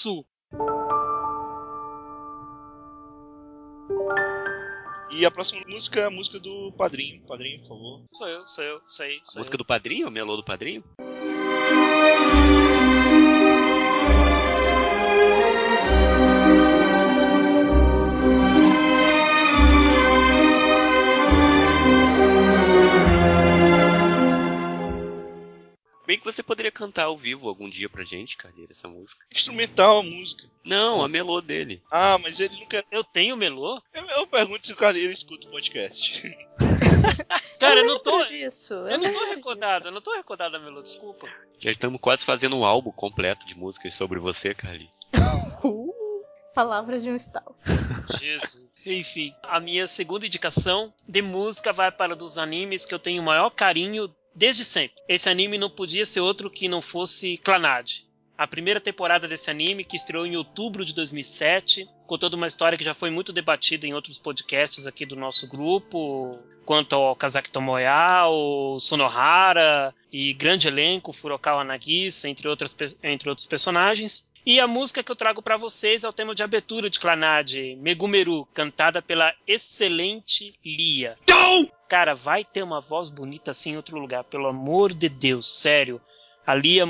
[0.00, 0.24] isso?
[5.10, 7.22] E a próxima música é a música do Padrinho.
[7.26, 8.04] Padrinho, por favor.
[8.14, 9.18] Sou eu, sou eu, sou eu.
[9.18, 9.58] A Sou música eu.
[9.58, 10.82] do padrinho, o melô do padrinho?
[26.10, 29.24] Bem que você poderia cantar ao vivo algum dia pra gente, Carneiro, essa música.
[29.30, 30.42] Instrumental a música.
[30.64, 31.80] Não, a melô dele.
[31.88, 32.84] Ah, mas ele não quer.
[32.90, 33.80] Eu tenho melô?
[33.94, 36.36] Eu, eu pergunto se o Carneiro escuta o podcast.
[37.60, 38.24] Cara, eu, eu não tô.
[38.24, 38.74] disso.
[38.74, 41.28] Eu, Eu não tô recordado, eu não tô recordado da melô, desculpa.
[41.60, 44.90] Já estamos quase fazendo um álbum completo de músicas sobre você, Carly.
[45.62, 47.54] Uh, palavras de um stall.
[48.18, 48.68] Jesus.
[48.84, 53.24] Enfim, a minha segunda indicação de música vai para dos animes que eu tenho o
[53.24, 55.00] maior carinho desde sempre.
[55.08, 58.04] Esse anime não podia ser outro que não fosse Clannad.
[58.36, 62.84] A primeira temporada desse anime, que estreou em outubro de 2007, contando uma história que
[62.84, 68.26] já foi muito debatida em outros podcasts aqui do nosso grupo, quanto ao Kazaki Tomoya,
[68.28, 74.29] o Sonohara e grande elenco, Furukawa Nagisa, entre, outras, entre outros personagens.
[74.44, 77.54] E a música que eu trago pra vocês é o tema de abertura de Clannad,
[77.76, 81.16] Megumeru, cantada pela excelente Lia.
[81.88, 86.00] Cara, vai ter uma voz bonita assim em outro lugar, pelo amor de Deus, sério.
[86.46, 86.86] A Lia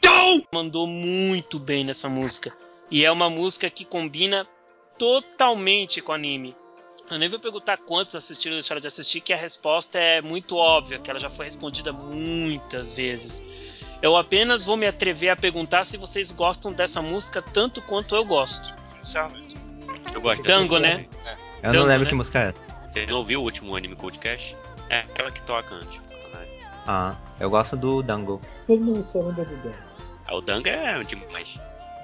[0.53, 2.57] mandou muito bem nessa música.
[2.91, 4.47] E é uma música que combina
[4.97, 6.55] totalmente com o anime.
[7.11, 10.57] Eu nem vou perguntar quantos assistiram ou deixaram de assistir, que a resposta é muito
[10.57, 13.45] óbvia, que ela já foi respondida muitas vezes.
[14.03, 18.25] Eu apenas vou me atrever a perguntar se vocês gostam dessa música tanto quanto eu
[18.25, 18.75] gosto.
[19.03, 19.57] Sinceramente.
[20.15, 20.43] Eu gosto.
[20.43, 21.07] Dango, né?
[21.63, 22.11] Eu Dango, não lembro né?
[22.11, 22.81] que música é essa.
[22.93, 24.57] Você não ouviu o último anime podcast?
[24.89, 26.01] É, aquela que toca antes.
[26.87, 28.41] Ah, eu gosto do Dango.
[28.67, 29.73] Todo mundo só lembra do Dan.
[30.27, 31.49] Ah, o Dango é demais.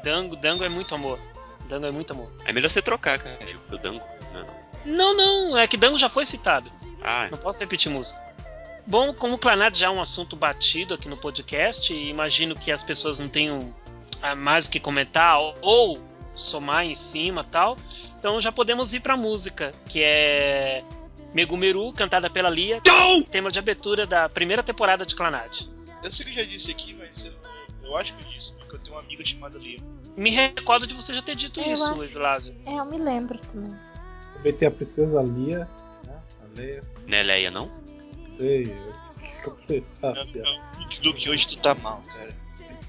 [0.04, 1.18] Dango, Dango é muito amor.
[1.68, 2.30] Dango é muito amor.
[2.44, 3.38] É melhor você trocar, cara,
[3.72, 4.00] o Dango.
[4.32, 4.66] Não.
[4.84, 6.70] Não, não, é que Dango já foi citado.
[7.02, 8.20] Ah, Não posso repetir música.
[8.86, 12.70] Bom, como o Clanad já é um assunto batido aqui no podcast, e imagino que
[12.70, 13.74] as pessoas não tenham
[14.22, 15.98] ah, mais o que comentar ou, ou
[16.34, 17.76] somar em cima tal.
[18.18, 20.84] Então já podemos ir pra música, que é
[21.34, 22.80] Megumeru, cantada pela Lia,
[23.30, 25.68] tema de abertura da primeira temporada de Clanad.
[26.02, 27.32] Eu sei que eu já disse aqui, mas eu,
[27.82, 29.80] eu acho que eu disse, porque eu tenho uma amiga chamada Lia.
[30.16, 32.04] Me recordo de você já ter dito Eu isso, acho.
[32.04, 32.54] Evilásio.
[32.64, 33.74] É, eu me lembro também.
[34.34, 35.68] Também tem a princesa Lia,
[36.06, 36.22] né?
[36.40, 36.80] A Leia.
[37.06, 37.85] não é Leia, não?
[38.38, 38.62] Não sei.
[38.64, 40.50] Eu quis completar a Não, piada.
[40.50, 42.28] não, Luke, Luke, hoje tu tá mal, cara.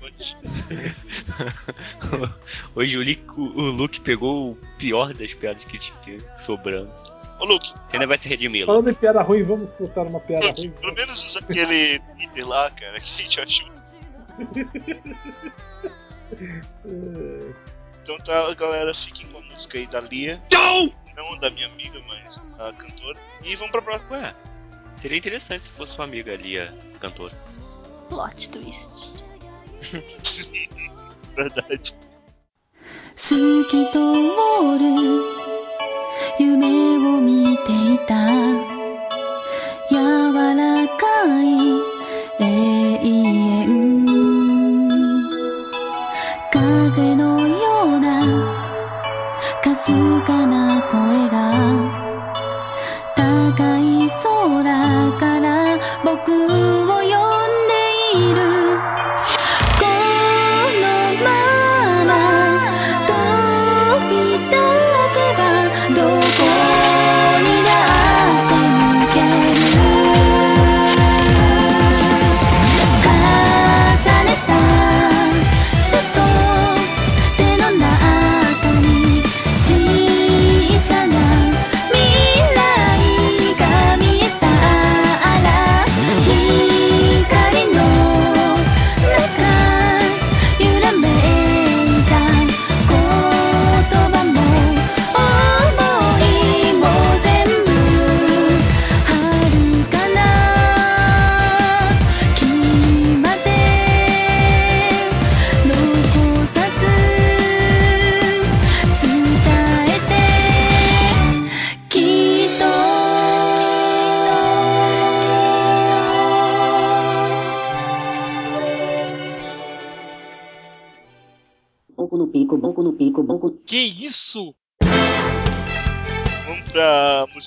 [2.75, 6.91] Hoje- o, Li- o- Luke pegou o pior das piadas que tinha sobrando.
[7.39, 8.71] Ô, Luke, Você ainda vai se redimir, Luke.
[8.71, 10.71] Falando em piada ruim, vamos contar uma piada Luke, ruim.
[10.79, 13.67] pelo menos usa aquele Twitter lá, cara, que a gente achou.
[18.03, 20.41] Então tá, galera, fiquem com a música aí da Lia.
[21.15, 23.19] Não da minha amiga, mas da cantora.
[23.43, 24.17] E vamos pra próxima.
[24.17, 24.35] Ué,
[25.00, 27.34] seria interessante se fosse sua amiga ali, a cantora.
[28.08, 29.12] Plot twist.
[31.36, 31.94] Verdade.
[33.14, 33.98] 透き通
[34.78, 35.35] る夢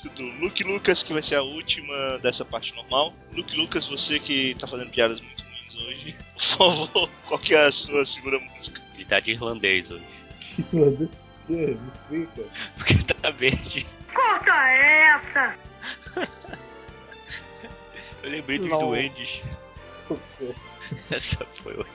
[0.03, 3.13] música do Luke Lucas, que vai ser a última dessa parte normal.
[3.33, 7.65] Luke Lucas, você que tá fazendo piadas muito ruins hoje, por favor, qual que é
[7.67, 8.81] a sua segunda música?
[8.95, 10.03] Ele tá de irlandês hoje.
[10.39, 11.17] Que irlandês?
[11.49, 12.43] Me explica.
[12.77, 13.85] Porque tá verde.
[14.13, 15.55] Corta essa!
[18.23, 18.87] Eu lembrei dos Não.
[18.89, 19.41] duendes.
[19.83, 20.55] Socorro.
[21.09, 21.85] Essa foi o.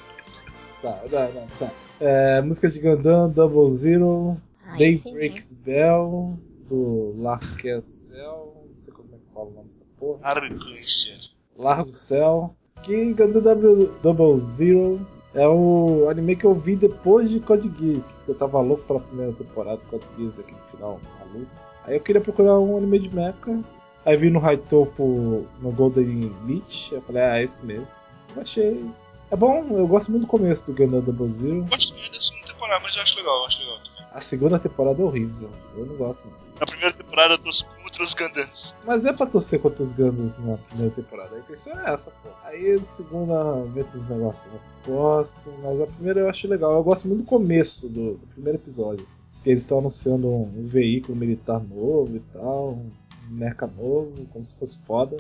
[0.83, 1.71] Tá, não, não, tá.
[2.01, 4.37] É, música de Gundam, Double Zero,
[4.67, 6.39] Ah, Day esse Breaks Bell,
[6.69, 10.19] do Larkecel, não sei como é que fala o nome dessa porra.
[10.23, 11.15] Arrogância.
[11.57, 12.55] Largo Céu.
[12.83, 15.01] Que Gundam W- Double Zero
[15.35, 19.01] é o anime que eu vi depois de Code Geass, que eu tava louco pela
[19.01, 21.51] primeira temporada do Code Geass, daquele final maluco.
[21.85, 23.61] Aí eu queria procurar um anime de mecha,
[24.05, 27.97] aí vi no Raitopo no Golden Beach, eu falei, ah, é esse mesmo.
[28.35, 28.85] Eu achei.
[29.31, 31.57] É bom, eu gosto muito do começo do Gundam Double Zero.
[31.57, 33.79] Eu gosto muito da segunda temporada, mas eu acho legal, eu acho legal.
[34.17, 36.33] A segunda temporada é horrível, eu não gosto não.
[36.59, 38.75] Na primeira temporada eu trouxe contra os Gandans.
[38.87, 41.37] Mas é pra torcer contra os Gundams na primeira temporada.
[41.37, 42.31] A intenção é essa, pô.
[42.45, 44.49] Aí na segunda mete os negócios.
[44.87, 46.77] Eu gosto, mas a primeira eu acho legal.
[46.77, 49.05] Eu gosto muito do começo do, do primeiro episódio.
[49.05, 49.21] Assim.
[49.45, 52.91] Que eles estão anunciando um, um veículo militar novo e tal, um
[53.29, 55.19] mecha novo, como se fosse foda.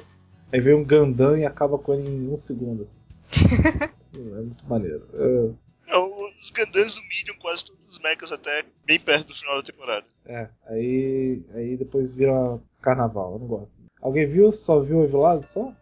[0.51, 3.01] Aí vem um Gundam e acaba com ele em um segundo, assim.
[4.17, 5.03] é muito maneiro.
[5.13, 5.55] Eu-
[5.89, 10.07] os Gandans humilham quase todos os mechas até bem perto do final da temporada.
[10.26, 13.80] é, aí, aí depois vira carnaval, eu não gosto.
[14.01, 14.53] Alguém viu?
[14.53, 15.72] Só viu o Evilado só?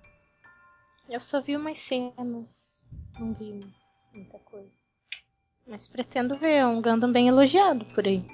[1.08, 2.86] Eu só vi umas cenas.
[3.18, 3.64] Não vi
[4.12, 4.70] muita coisa.
[5.66, 8.24] Mas pretendo ver um Gundam bem elogiado por aí.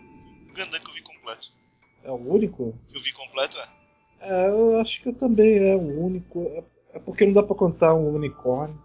[0.50, 1.48] O Gandan que eu vi completo.
[2.02, 2.74] É o único?
[2.88, 3.68] Que eu vi completo é.
[4.20, 6.42] É, eu acho que eu também é o único.
[6.42, 6.64] É,
[6.94, 8.80] é porque não dá pra contar um unicórnio,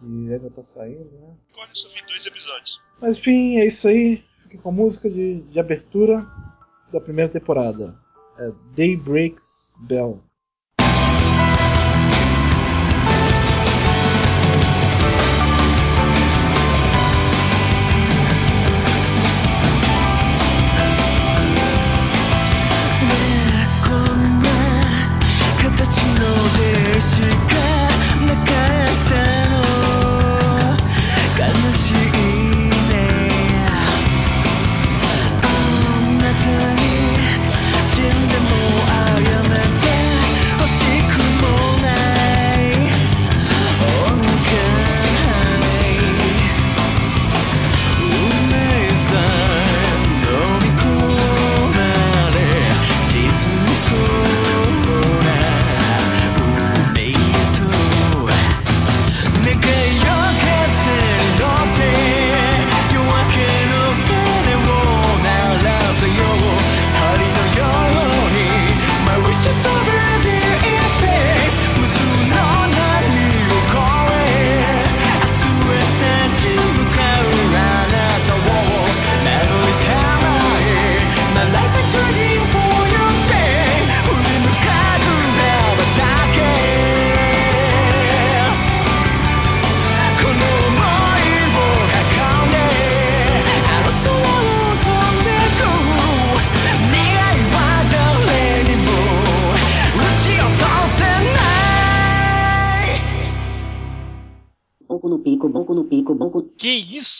[0.00, 1.34] que ainda tá saindo, né?
[1.56, 2.80] Eu só vi dois episódios.
[3.00, 4.24] Mas enfim, é isso aí.
[4.42, 6.26] Fiquem com a música de, de abertura
[6.92, 7.98] da primeira temporada.
[8.38, 10.22] É Daybreaks Bell.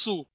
[0.01, 0.27] Isso?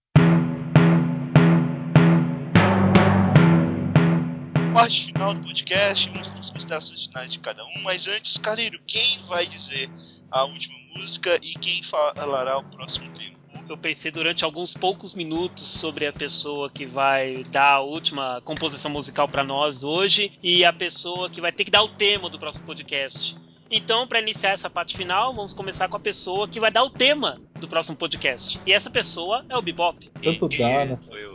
[4.73, 7.81] Parte final do podcast, as considerações finais de cada um.
[7.83, 9.89] Mas antes, Calírio, quem vai dizer
[10.29, 13.35] a última música e quem falará o próximo tema?
[13.67, 18.91] Eu pensei durante alguns poucos minutos sobre a pessoa que vai dar a última composição
[18.91, 22.37] musical para nós hoje e a pessoa que vai ter que dar o tema do
[22.37, 23.35] próximo podcast.
[23.69, 26.89] Então, para iniciar essa parte final, vamos começar com a pessoa que vai dar o
[26.89, 28.59] tema do próximo podcast.
[28.65, 30.09] E essa pessoa é o Bebop.
[30.21, 31.33] Tanto E- dá e nessa sou eu.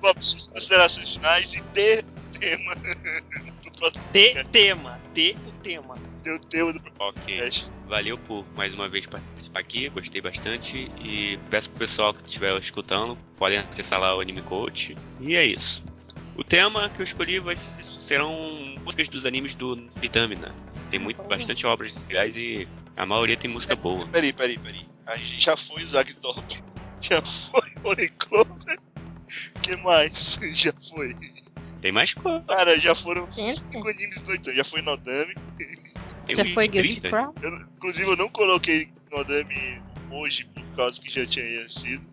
[0.00, 2.02] Bob, suas considerações finais e dê
[2.38, 2.74] tema
[3.62, 4.48] do próximo De podcast.
[4.50, 5.00] tema.
[5.14, 5.94] De o tema.
[6.22, 7.22] Dê o tema do próximo Ok.
[7.36, 7.70] podcast.
[7.86, 10.90] Valeu por mais uma vez participar aqui, gostei bastante.
[11.00, 14.94] E peço pro pessoal que estiver escutando, podem acessar lá o Anime Coach.
[15.20, 15.82] E é isso.
[16.36, 20.54] O tema que eu escolhi vai ser- serão músicas dos animes do Vitamina.
[20.90, 21.28] Tem muito, Boa.
[21.30, 24.06] bastante obras legais e a maioria tem música boa.
[24.08, 24.84] Peraí, peraí, peraí.
[25.06, 26.50] A gente já foi o Zagdorp,
[27.00, 28.78] já foi o Oreclover.
[29.56, 30.38] O que mais?
[30.54, 31.12] Já foi.
[31.82, 32.40] Tem mais coisa.
[32.46, 33.56] Cara, já foram Gente.
[33.68, 34.54] cinco animes do então.
[34.54, 35.34] Já foi Nodame.
[36.26, 37.10] Tem Já foi Guilty 30.
[37.10, 37.34] Crown?
[37.76, 39.82] Inclusive, eu não coloquei Nodame
[40.12, 42.04] hoje por causa que já tinha sido.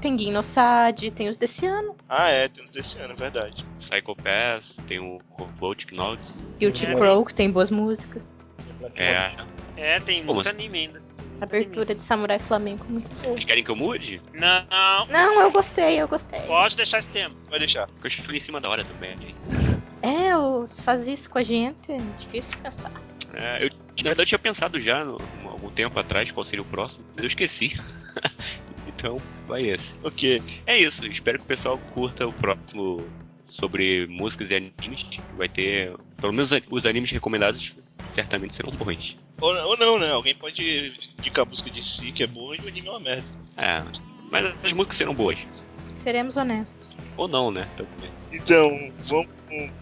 [0.00, 1.96] Tem Ginosad, tem os desse ano.
[2.08, 3.64] Ah, é, tem uns desse ano, é verdade.
[3.80, 6.34] Psycho Pass, tem o Robotic Notes.
[6.58, 6.94] Guilty É.
[6.94, 8.34] Crow, que tem boas músicas.
[8.94, 9.32] É.
[9.76, 11.02] É, tem Pô, muito anime ainda.
[11.40, 13.34] Abertura de Samurai Flamenco, muito boa.
[13.34, 14.20] Vocês querem que eu mude?
[14.32, 16.40] Não, Não, eu gostei, eu gostei.
[16.40, 17.34] pode deixar esse tema.
[17.48, 17.86] Vai deixar.
[18.00, 19.16] Porque eu fui em cima da hora também.
[20.02, 22.92] É, os faz isso com a gente, é difícil pensar.
[23.34, 26.64] É, eu, na verdade, eu tinha pensado já, no, algum tempo atrás, qual seria o
[26.64, 27.78] próximo, mas eu esqueci.
[28.98, 29.84] então, vai esse.
[30.02, 30.42] Ok.
[30.66, 33.06] É isso, espero que o pessoal curta o próximo
[33.44, 35.06] sobre músicas e animes.
[35.36, 37.72] Vai ter, pelo menos os animes recomendados
[38.10, 39.16] certamente serão bons.
[39.40, 40.10] Ou, ou não, né?
[40.10, 43.00] Alguém pode indicar a música de si, que é boa, e o anime é uma
[43.00, 43.24] merda.
[43.56, 43.82] É,
[44.30, 45.38] mas as músicas serão boas.
[45.94, 46.96] Seremos honestos.
[47.16, 47.68] Ou não, né?
[47.76, 48.10] Também.
[48.32, 48.70] Então,
[49.00, 49.28] vamos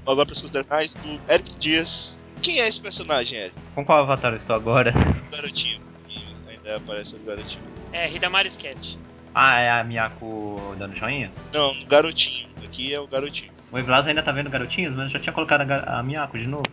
[0.06, 2.22] agora para as considerações do Eric Dias.
[2.42, 3.56] Quem é esse personagem, Eric?
[3.74, 4.92] Com qual avatar eu estou agora?
[5.28, 5.80] O garotinho.
[6.08, 7.62] E ainda aparece o garotinho.
[7.92, 8.96] É, Hidamari Sketch.
[9.38, 11.30] Ah, é a Miyako dando joinha?
[11.52, 12.48] Não, no garotinho.
[12.64, 13.52] Aqui é o garotinho.
[13.70, 16.46] O Evlas ainda tá vendo garotinhos, mas eu já tinha colocado a, a Miyako de
[16.46, 16.64] novo.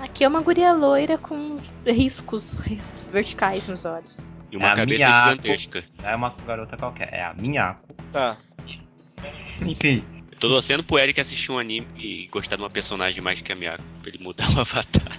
[0.00, 2.62] Aqui é uma guria loira com riscos
[3.10, 4.24] verticais nos olhos.
[4.52, 5.30] E uma É cabeça Miyako.
[5.42, 5.84] gigantesca.
[6.04, 7.92] É uma garota qualquer, é a Miyako.
[8.12, 8.38] Tá.
[9.60, 13.40] Enfim, Eu tô torcendo pro Eric assistir um anime e gostar de uma personagem mais
[13.40, 15.18] que a Miyako, pra ele mudar o avatar.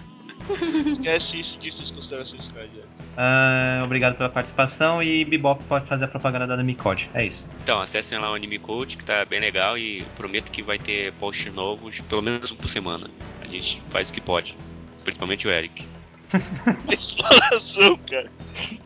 [0.89, 2.87] Esquece isso disso, as considerações finais, Eric.
[3.17, 7.09] ah, obrigado pela participação e Bebop pode fazer a propaganda da Micode.
[7.13, 7.43] É isso.
[7.63, 11.13] Então, acessem lá o Anime Coach, que tá bem legal e prometo que vai ter
[11.13, 13.09] posts novos, pelo menos um por semana.
[13.41, 14.55] A gente faz o que pode.
[15.03, 15.85] Principalmente o Eric.
[16.91, 18.31] Exploração, cara.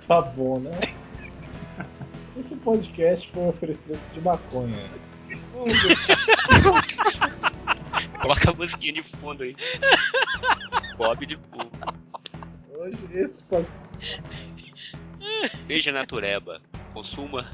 [0.08, 0.80] Tá bom, né?
[2.38, 4.76] Esse podcast foi um oferecimento de maconha.
[8.24, 9.54] Coloca a musiquinha de fundo aí.
[10.96, 11.70] Bob de fundo.
[12.74, 13.76] Hoje esse podcast.
[15.68, 16.62] Seja natureba.
[16.94, 17.52] Consuma.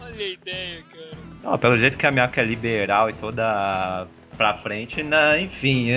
[0.00, 1.10] Olha a ideia, cara.
[1.44, 5.42] Não, pelo jeito que a Miyako é liberal e toda pra frente, né?
[5.42, 5.90] enfim.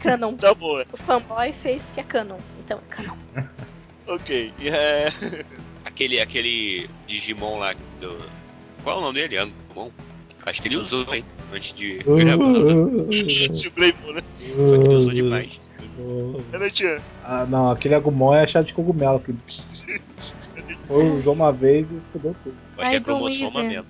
[0.00, 0.34] Canon.
[0.36, 0.86] Tá boa.
[0.90, 2.38] O fanboy fez que é canon.
[2.60, 3.16] Então é canon.
[4.06, 4.54] Ok.
[4.58, 5.08] E é.
[5.84, 8.16] Aquele, aquele Digimon lá do.
[8.82, 9.36] Qual é o nome dele?
[9.36, 9.90] Angmon?
[10.46, 11.24] Acho que ele usou, hein?
[11.52, 12.54] Antes de gravar.
[13.12, 14.20] Se o Greymon, né?
[14.22, 15.60] Só que ele usou demais.
[16.52, 17.02] Renatinha.
[17.24, 19.20] Ah, não, aquele Agumon é chá de cogumelo.
[19.20, 19.34] Que
[20.86, 22.56] foi, usou uma vez e fudeu tudo.
[22.78, 23.52] Acho que é Weaver.
[23.52, 23.86] mamelo.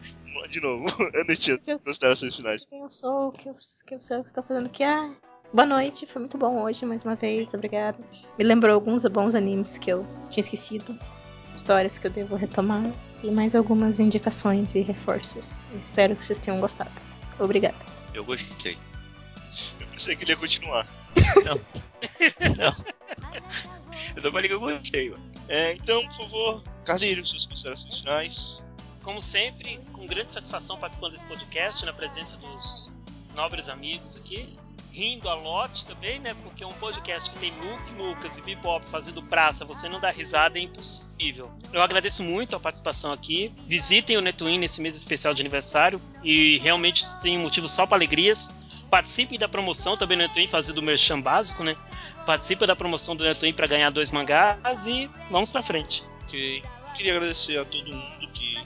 [0.51, 0.87] De novo.
[1.47, 2.65] Eu- Considerações finais.
[2.65, 3.55] Quem eu sou, o que eu,
[3.87, 4.83] que eu sei o que estou fazendo aqui.
[4.83, 5.13] Ah,
[5.53, 8.03] boa noite, foi muito bom hoje, mais uma vez, obrigado.
[8.39, 10.99] Me lembrou alguns bons animes que eu tinha esquecido,
[11.55, 12.91] histórias que eu devo retomar
[13.23, 15.65] e mais algumas indicações e reforços.
[15.79, 16.91] Espero que vocês tenham gostado.
[17.39, 17.77] Obrigada.
[18.15, 18.77] Eu gostei.
[19.81, 20.87] Eu pensei que ele ia continuar.
[21.45, 21.61] Não.
[22.57, 22.85] Não.
[24.15, 25.23] Eu só falei que eu gostei, mano.
[25.49, 28.65] É, então, por favor, Carlinho, suas considerações finais.
[29.03, 32.91] Como sempre, com grande satisfação participando desse podcast, na presença dos
[33.35, 34.59] nobres amigos aqui.
[34.99, 36.35] Rindo a lote também, né?
[36.43, 40.59] Porque um podcast que tem Nuke, Lucas e Bebop fazendo praça, você não dá risada
[40.59, 41.49] é impossível.
[41.73, 43.55] Eu agradeço muito a participação aqui.
[43.65, 48.53] Visitem o Netwin nesse mês especial de aniversário e realmente tem motivo só para alegrias.
[48.91, 51.77] Participem da promoção também no Netwin, fazendo o merchan básico, né?
[52.27, 56.03] Participe da promoção do Netwin para ganhar dois mangás e vamos pra frente.
[56.25, 56.61] Ok.
[56.97, 58.61] Queria agradecer a todo mundo que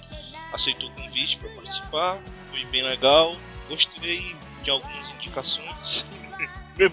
[0.50, 2.22] aceitou o convite para participar.
[2.50, 3.36] Foi bem legal.
[3.68, 6.06] Gostei de algumas indicações.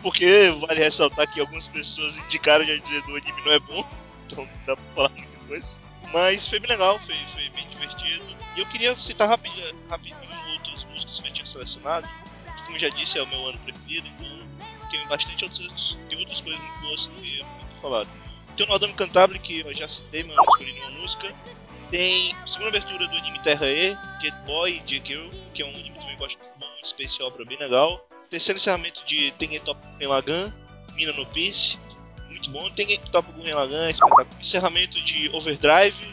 [0.01, 3.89] Porque vale ressaltar que algumas pessoas indicaram já dizendo o anime não é bom.
[4.29, 5.71] Então não dá pra falar muita coisa.
[6.13, 8.23] Mas foi bem legal, foi, foi bem divertido.
[8.55, 10.19] E eu queria citar rapidinho, rapidinho
[10.53, 12.07] outras músicas que eu tinha selecionado.
[12.65, 14.27] Como eu já disse, é o meu ano preferido, então
[14.89, 18.09] tem bastante outras, tem outras coisas muito boas que eu muito falado.
[18.55, 21.33] Tem o Nodame Cantabile, que eu já citei, mas eu escolhi nenhuma música.
[21.89, 25.69] Tem a segunda abertura do anime Terra E, Jet Boy e Girl, que é um
[25.69, 28.08] anime que também gosto muito space opera bem legal.
[28.29, 30.53] Terceiro encerramento de Tengetop Lagan,
[30.93, 31.79] Mina no Piece,
[32.27, 32.69] muito bom.
[32.69, 34.27] Tengetop Lagan, espetáculo.
[34.39, 36.07] Encerramento de Overdrive,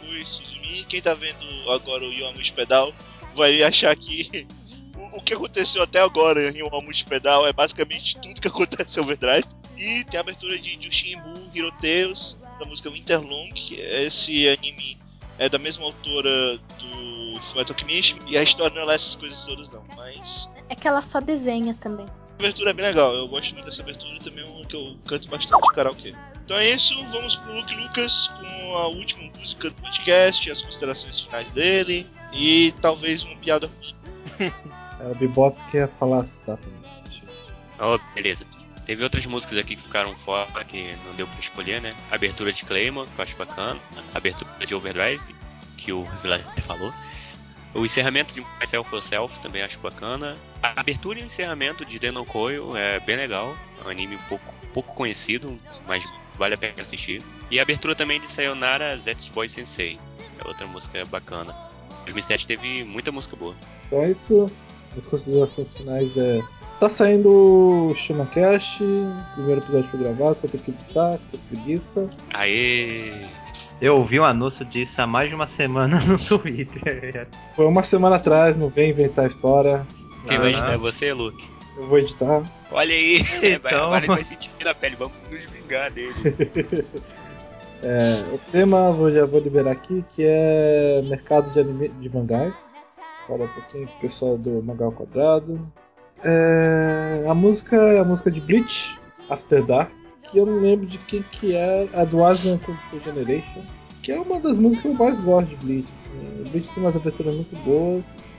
[0.00, 0.84] Kui Suzumi.
[0.88, 2.92] Quem tá vendo agora o Yoamushi Pedal
[3.34, 4.46] vai achar que
[4.98, 9.02] o, o que aconteceu até agora em Yoamushi Pedal é basicamente tudo que acontece em
[9.02, 9.46] Overdrive.
[9.76, 14.98] E tem a abertura de Jushinbu Hiroteus, da música Winterlong, esse anime
[15.38, 19.68] é da mesma autora do Alchemist, e a história não é lá essas coisas todas
[19.70, 22.06] não, mas É que ela só desenha também.
[22.06, 24.74] a abertura é bem legal, eu gosto muito dessa abertura e também é uma que
[24.74, 26.14] eu canto bastante de karaokê.
[26.42, 31.20] Então é isso, vamos pro Luke Lucas com a última música do podcast, as considerações
[31.20, 34.50] finais dele e talvez uma piada ruim.
[35.00, 36.56] É, o Bebop quer falar se tá
[37.80, 38.46] Oh, beleza.
[38.86, 41.92] Teve outras músicas aqui que ficaram fora, que não deu pra escolher, né?
[42.08, 43.80] Abertura de Claymore, que eu acho bacana.
[44.14, 45.20] Abertura de Overdrive,
[45.76, 46.92] que o Village falou.
[47.74, 50.36] O encerramento de Myself Yourself também acho bacana.
[50.62, 53.54] A abertura e o encerramento de Denon Coil é bem legal.
[53.82, 56.04] É um anime pouco, pouco conhecido, mas
[56.36, 57.22] vale a pena assistir.
[57.50, 59.98] E a abertura também de Sayonara Zets Boy Sensei.
[60.44, 61.54] É outra música bacana.
[62.04, 63.54] 2007 teve muita música boa.
[63.86, 64.46] Então é isso.
[64.96, 66.40] As considerações finais é.
[66.78, 67.30] Tá saindo
[67.90, 72.10] o Shumacast, o primeiro episódio foi gravado, só tem que editar, que preguiça.
[72.34, 73.24] Aê!
[73.82, 77.26] Eu ouvi um anúncio disso há mais de uma semana no Twitter.
[77.56, 79.84] Foi uma semana atrás, não vem inventar história.
[80.28, 81.44] Quem vai editar é você, Luke?
[81.76, 82.42] Eu vou editar.
[82.70, 83.22] Olha aí!
[83.40, 83.84] Vai- Então.
[83.86, 86.14] Agora ele vai sentir na pele, vamos nos vingar dele.
[87.84, 92.76] É, o tema vou, já vou liberar aqui, que é mercado de, anime, de mangás.
[93.26, 95.58] Fala um pouquinho com o pessoal do Mangá ao Quadrado.
[96.22, 98.96] É, a música é a música de Bleach,
[99.28, 99.90] After Dark,
[100.32, 103.62] que eu não lembro de quem que é, a do Asian Kung Fu Generation,
[104.02, 105.92] que é uma das músicas que eu mais gosto de Bleach.
[105.92, 106.12] Assim.
[106.40, 108.34] O Bleach tem umas aberturas muito boas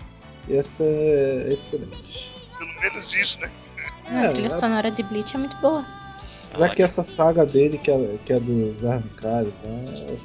[0.49, 2.34] e essa é excelente.
[2.57, 3.52] Pelo menos isso, né?
[4.07, 5.86] A trilha é, sonora de Bleach é muito boa.
[6.57, 9.84] Já que essa saga dele, que é, que é dos arrancados, então.
[10.03, 10.18] É,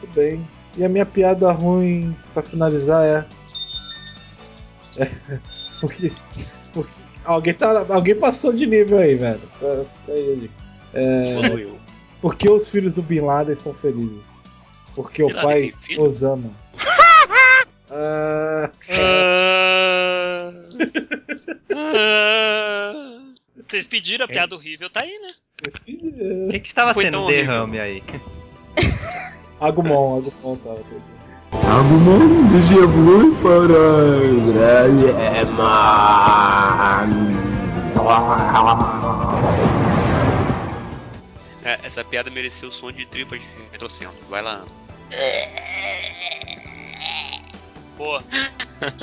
[0.00, 0.46] tudo bem.
[0.76, 3.26] E a minha piada ruim pra finalizar é.
[4.98, 5.38] é
[5.80, 6.12] porque.
[6.72, 7.01] Porque.
[7.24, 9.40] Alguém, tá, alguém passou de nível aí, velho.
[9.60, 10.50] Tá- fica aí,
[10.94, 11.78] é, Evoluiu.
[12.20, 14.26] porque os filhos do Bin Laden são felizes?
[14.94, 16.50] Porque o Bin Laden pai os ama.
[17.94, 18.70] Ah,
[23.68, 25.28] Vocês pediram a piada horrível, tá aí, né?
[25.66, 27.44] O que, que estava Foi tendo horrível.
[27.44, 28.02] derrame aí?
[29.60, 30.56] Agumon, Agumon
[31.52, 31.58] tá.
[31.78, 33.32] Agumon desevolui
[41.64, 44.16] É, essa piada mereceu o som de tripas de retrocentro.
[44.28, 44.64] Vai lá.
[47.96, 48.22] Boa.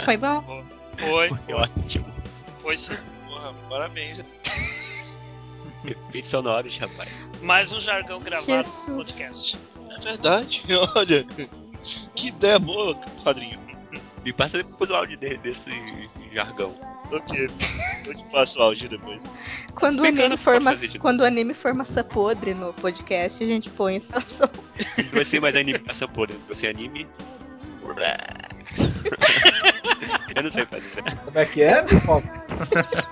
[0.04, 0.64] Foi bom.
[0.98, 2.06] Foi, Foi ótimo.
[2.62, 2.98] foi sim.
[3.28, 4.20] Porra, parabéns.
[5.86, 7.10] Efeitos sonoros, rapaz.
[7.42, 8.88] Mais um jargão gravado Jesus.
[8.88, 9.58] no podcast.
[9.98, 10.64] É verdade.
[10.96, 11.26] Olha,
[12.16, 13.60] que ideia boa, padrinho.
[14.24, 15.70] Me passa depois o áudio desse
[16.34, 16.76] jargão.
[17.12, 17.50] Ok,
[18.06, 19.20] eu te passo o áudio depois.
[19.74, 21.02] Quando o, anime não for posso ma- fazer de novo.
[21.02, 24.50] quando o anime for massa podre no podcast, a gente põe essa som.
[24.98, 27.08] Não vai ser mais anime essa porra, vai ser anime.
[30.36, 31.04] Eu não sei fazer.
[31.26, 32.46] Como é que é, Pipoca?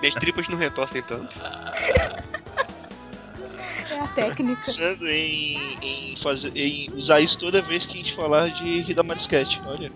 [0.00, 1.34] Minhas tripas não retorcem tanto.
[3.98, 4.62] É a técnica.
[4.64, 9.18] Pensando em, em, fazer, em usar isso toda vez que a gente falar de Hidamari
[9.18, 9.58] Sketch.
[9.66, 9.90] Olha.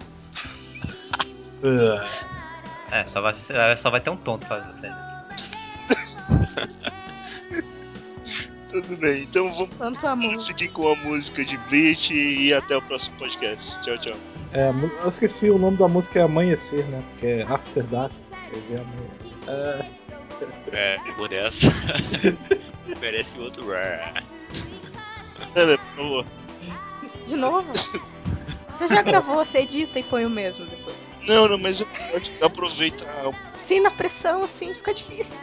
[2.91, 3.35] É, só vai,
[3.77, 4.93] só vai ter um tonto fazendo.
[8.73, 9.77] Tudo bem, então vamos.
[9.77, 10.45] Quanto amor.
[10.47, 13.71] Fiquem com a música de Bleach e até o próximo podcast.
[13.83, 14.17] Tchau, tchau.
[14.53, 17.01] É, eu esqueci o nome da música é Amanhecer, né?
[17.11, 18.13] Porque é After Dark.
[18.53, 19.11] Eu vi amanhã.
[19.47, 19.87] É,
[20.73, 21.69] É, por essa.
[23.01, 23.65] Merece outro.
[23.73, 24.23] Ana,
[25.79, 26.25] por favor.
[27.27, 27.67] De novo?
[28.73, 30.97] Você já gravou, você edita e põe o mesmo depois.
[31.23, 31.85] Não, não, mas
[32.43, 33.31] aproveitar.
[33.59, 35.43] Sim, na pressão, assim, fica difícil.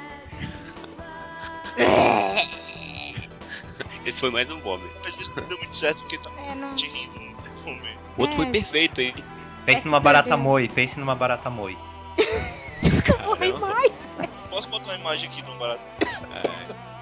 [4.05, 4.83] Esse foi mais um bombe.
[5.03, 6.75] Mas isso não deu muito certo porque tá É, não.
[6.75, 7.99] te rindo no momento.
[8.17, 8.37] O outro É.
[8.37, 9.13] foi perfeito, hein?
[9.65, 10.43] Pense É numa barata perdeu.
[10.43, 11.77] moi, pense numa barata moi.
[13.25, 14.11] Morri mais.
[14.49, 15.81] Posso botar uma imagem aqui de um barato?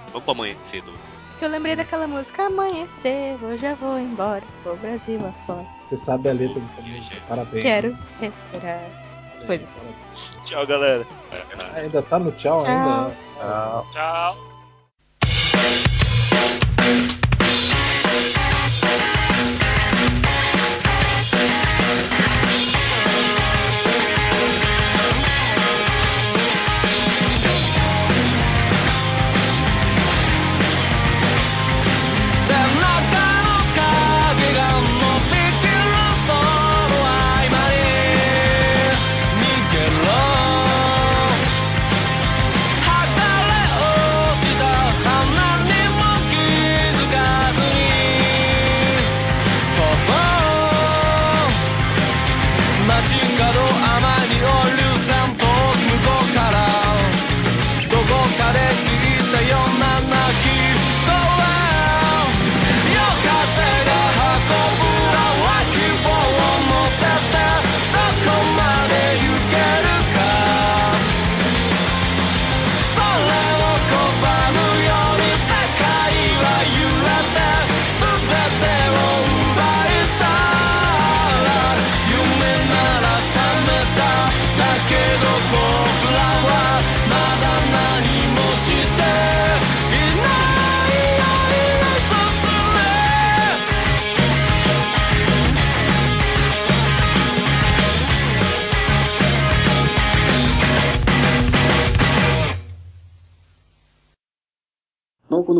[0.07, 0.11] É.
[0.11, 0.91] Vamos pro amanhã cedo.
[1.37, 5.65] Que eu lembrei daquela música Amanhecer, hoje eu vou embora, vou Brasil afora.
[5.87, 7.15] você sabe a letra dessa música.
[7.27, 7.61] Parabéns.
[7.63, 8.81] Quero respirar.
[9.45, 9.77] Coisa assim.
[10.45, 11.05] Tchau, galera.
[11.59, 12.67] Ah, ainda tá no tchau, Tchau.
[12.67, 13.15] ainda?
[13.93, 14.37] Tchau.
[14.37, 14.46] 背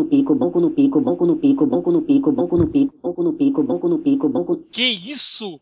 [0.08, 3.32] pico, boco no pico, boco no pico, boco no pico, boco no pico, boco no
[3.34, 4.56] pico, boco no pico, boco.
[4.72, 5.56] Que isso?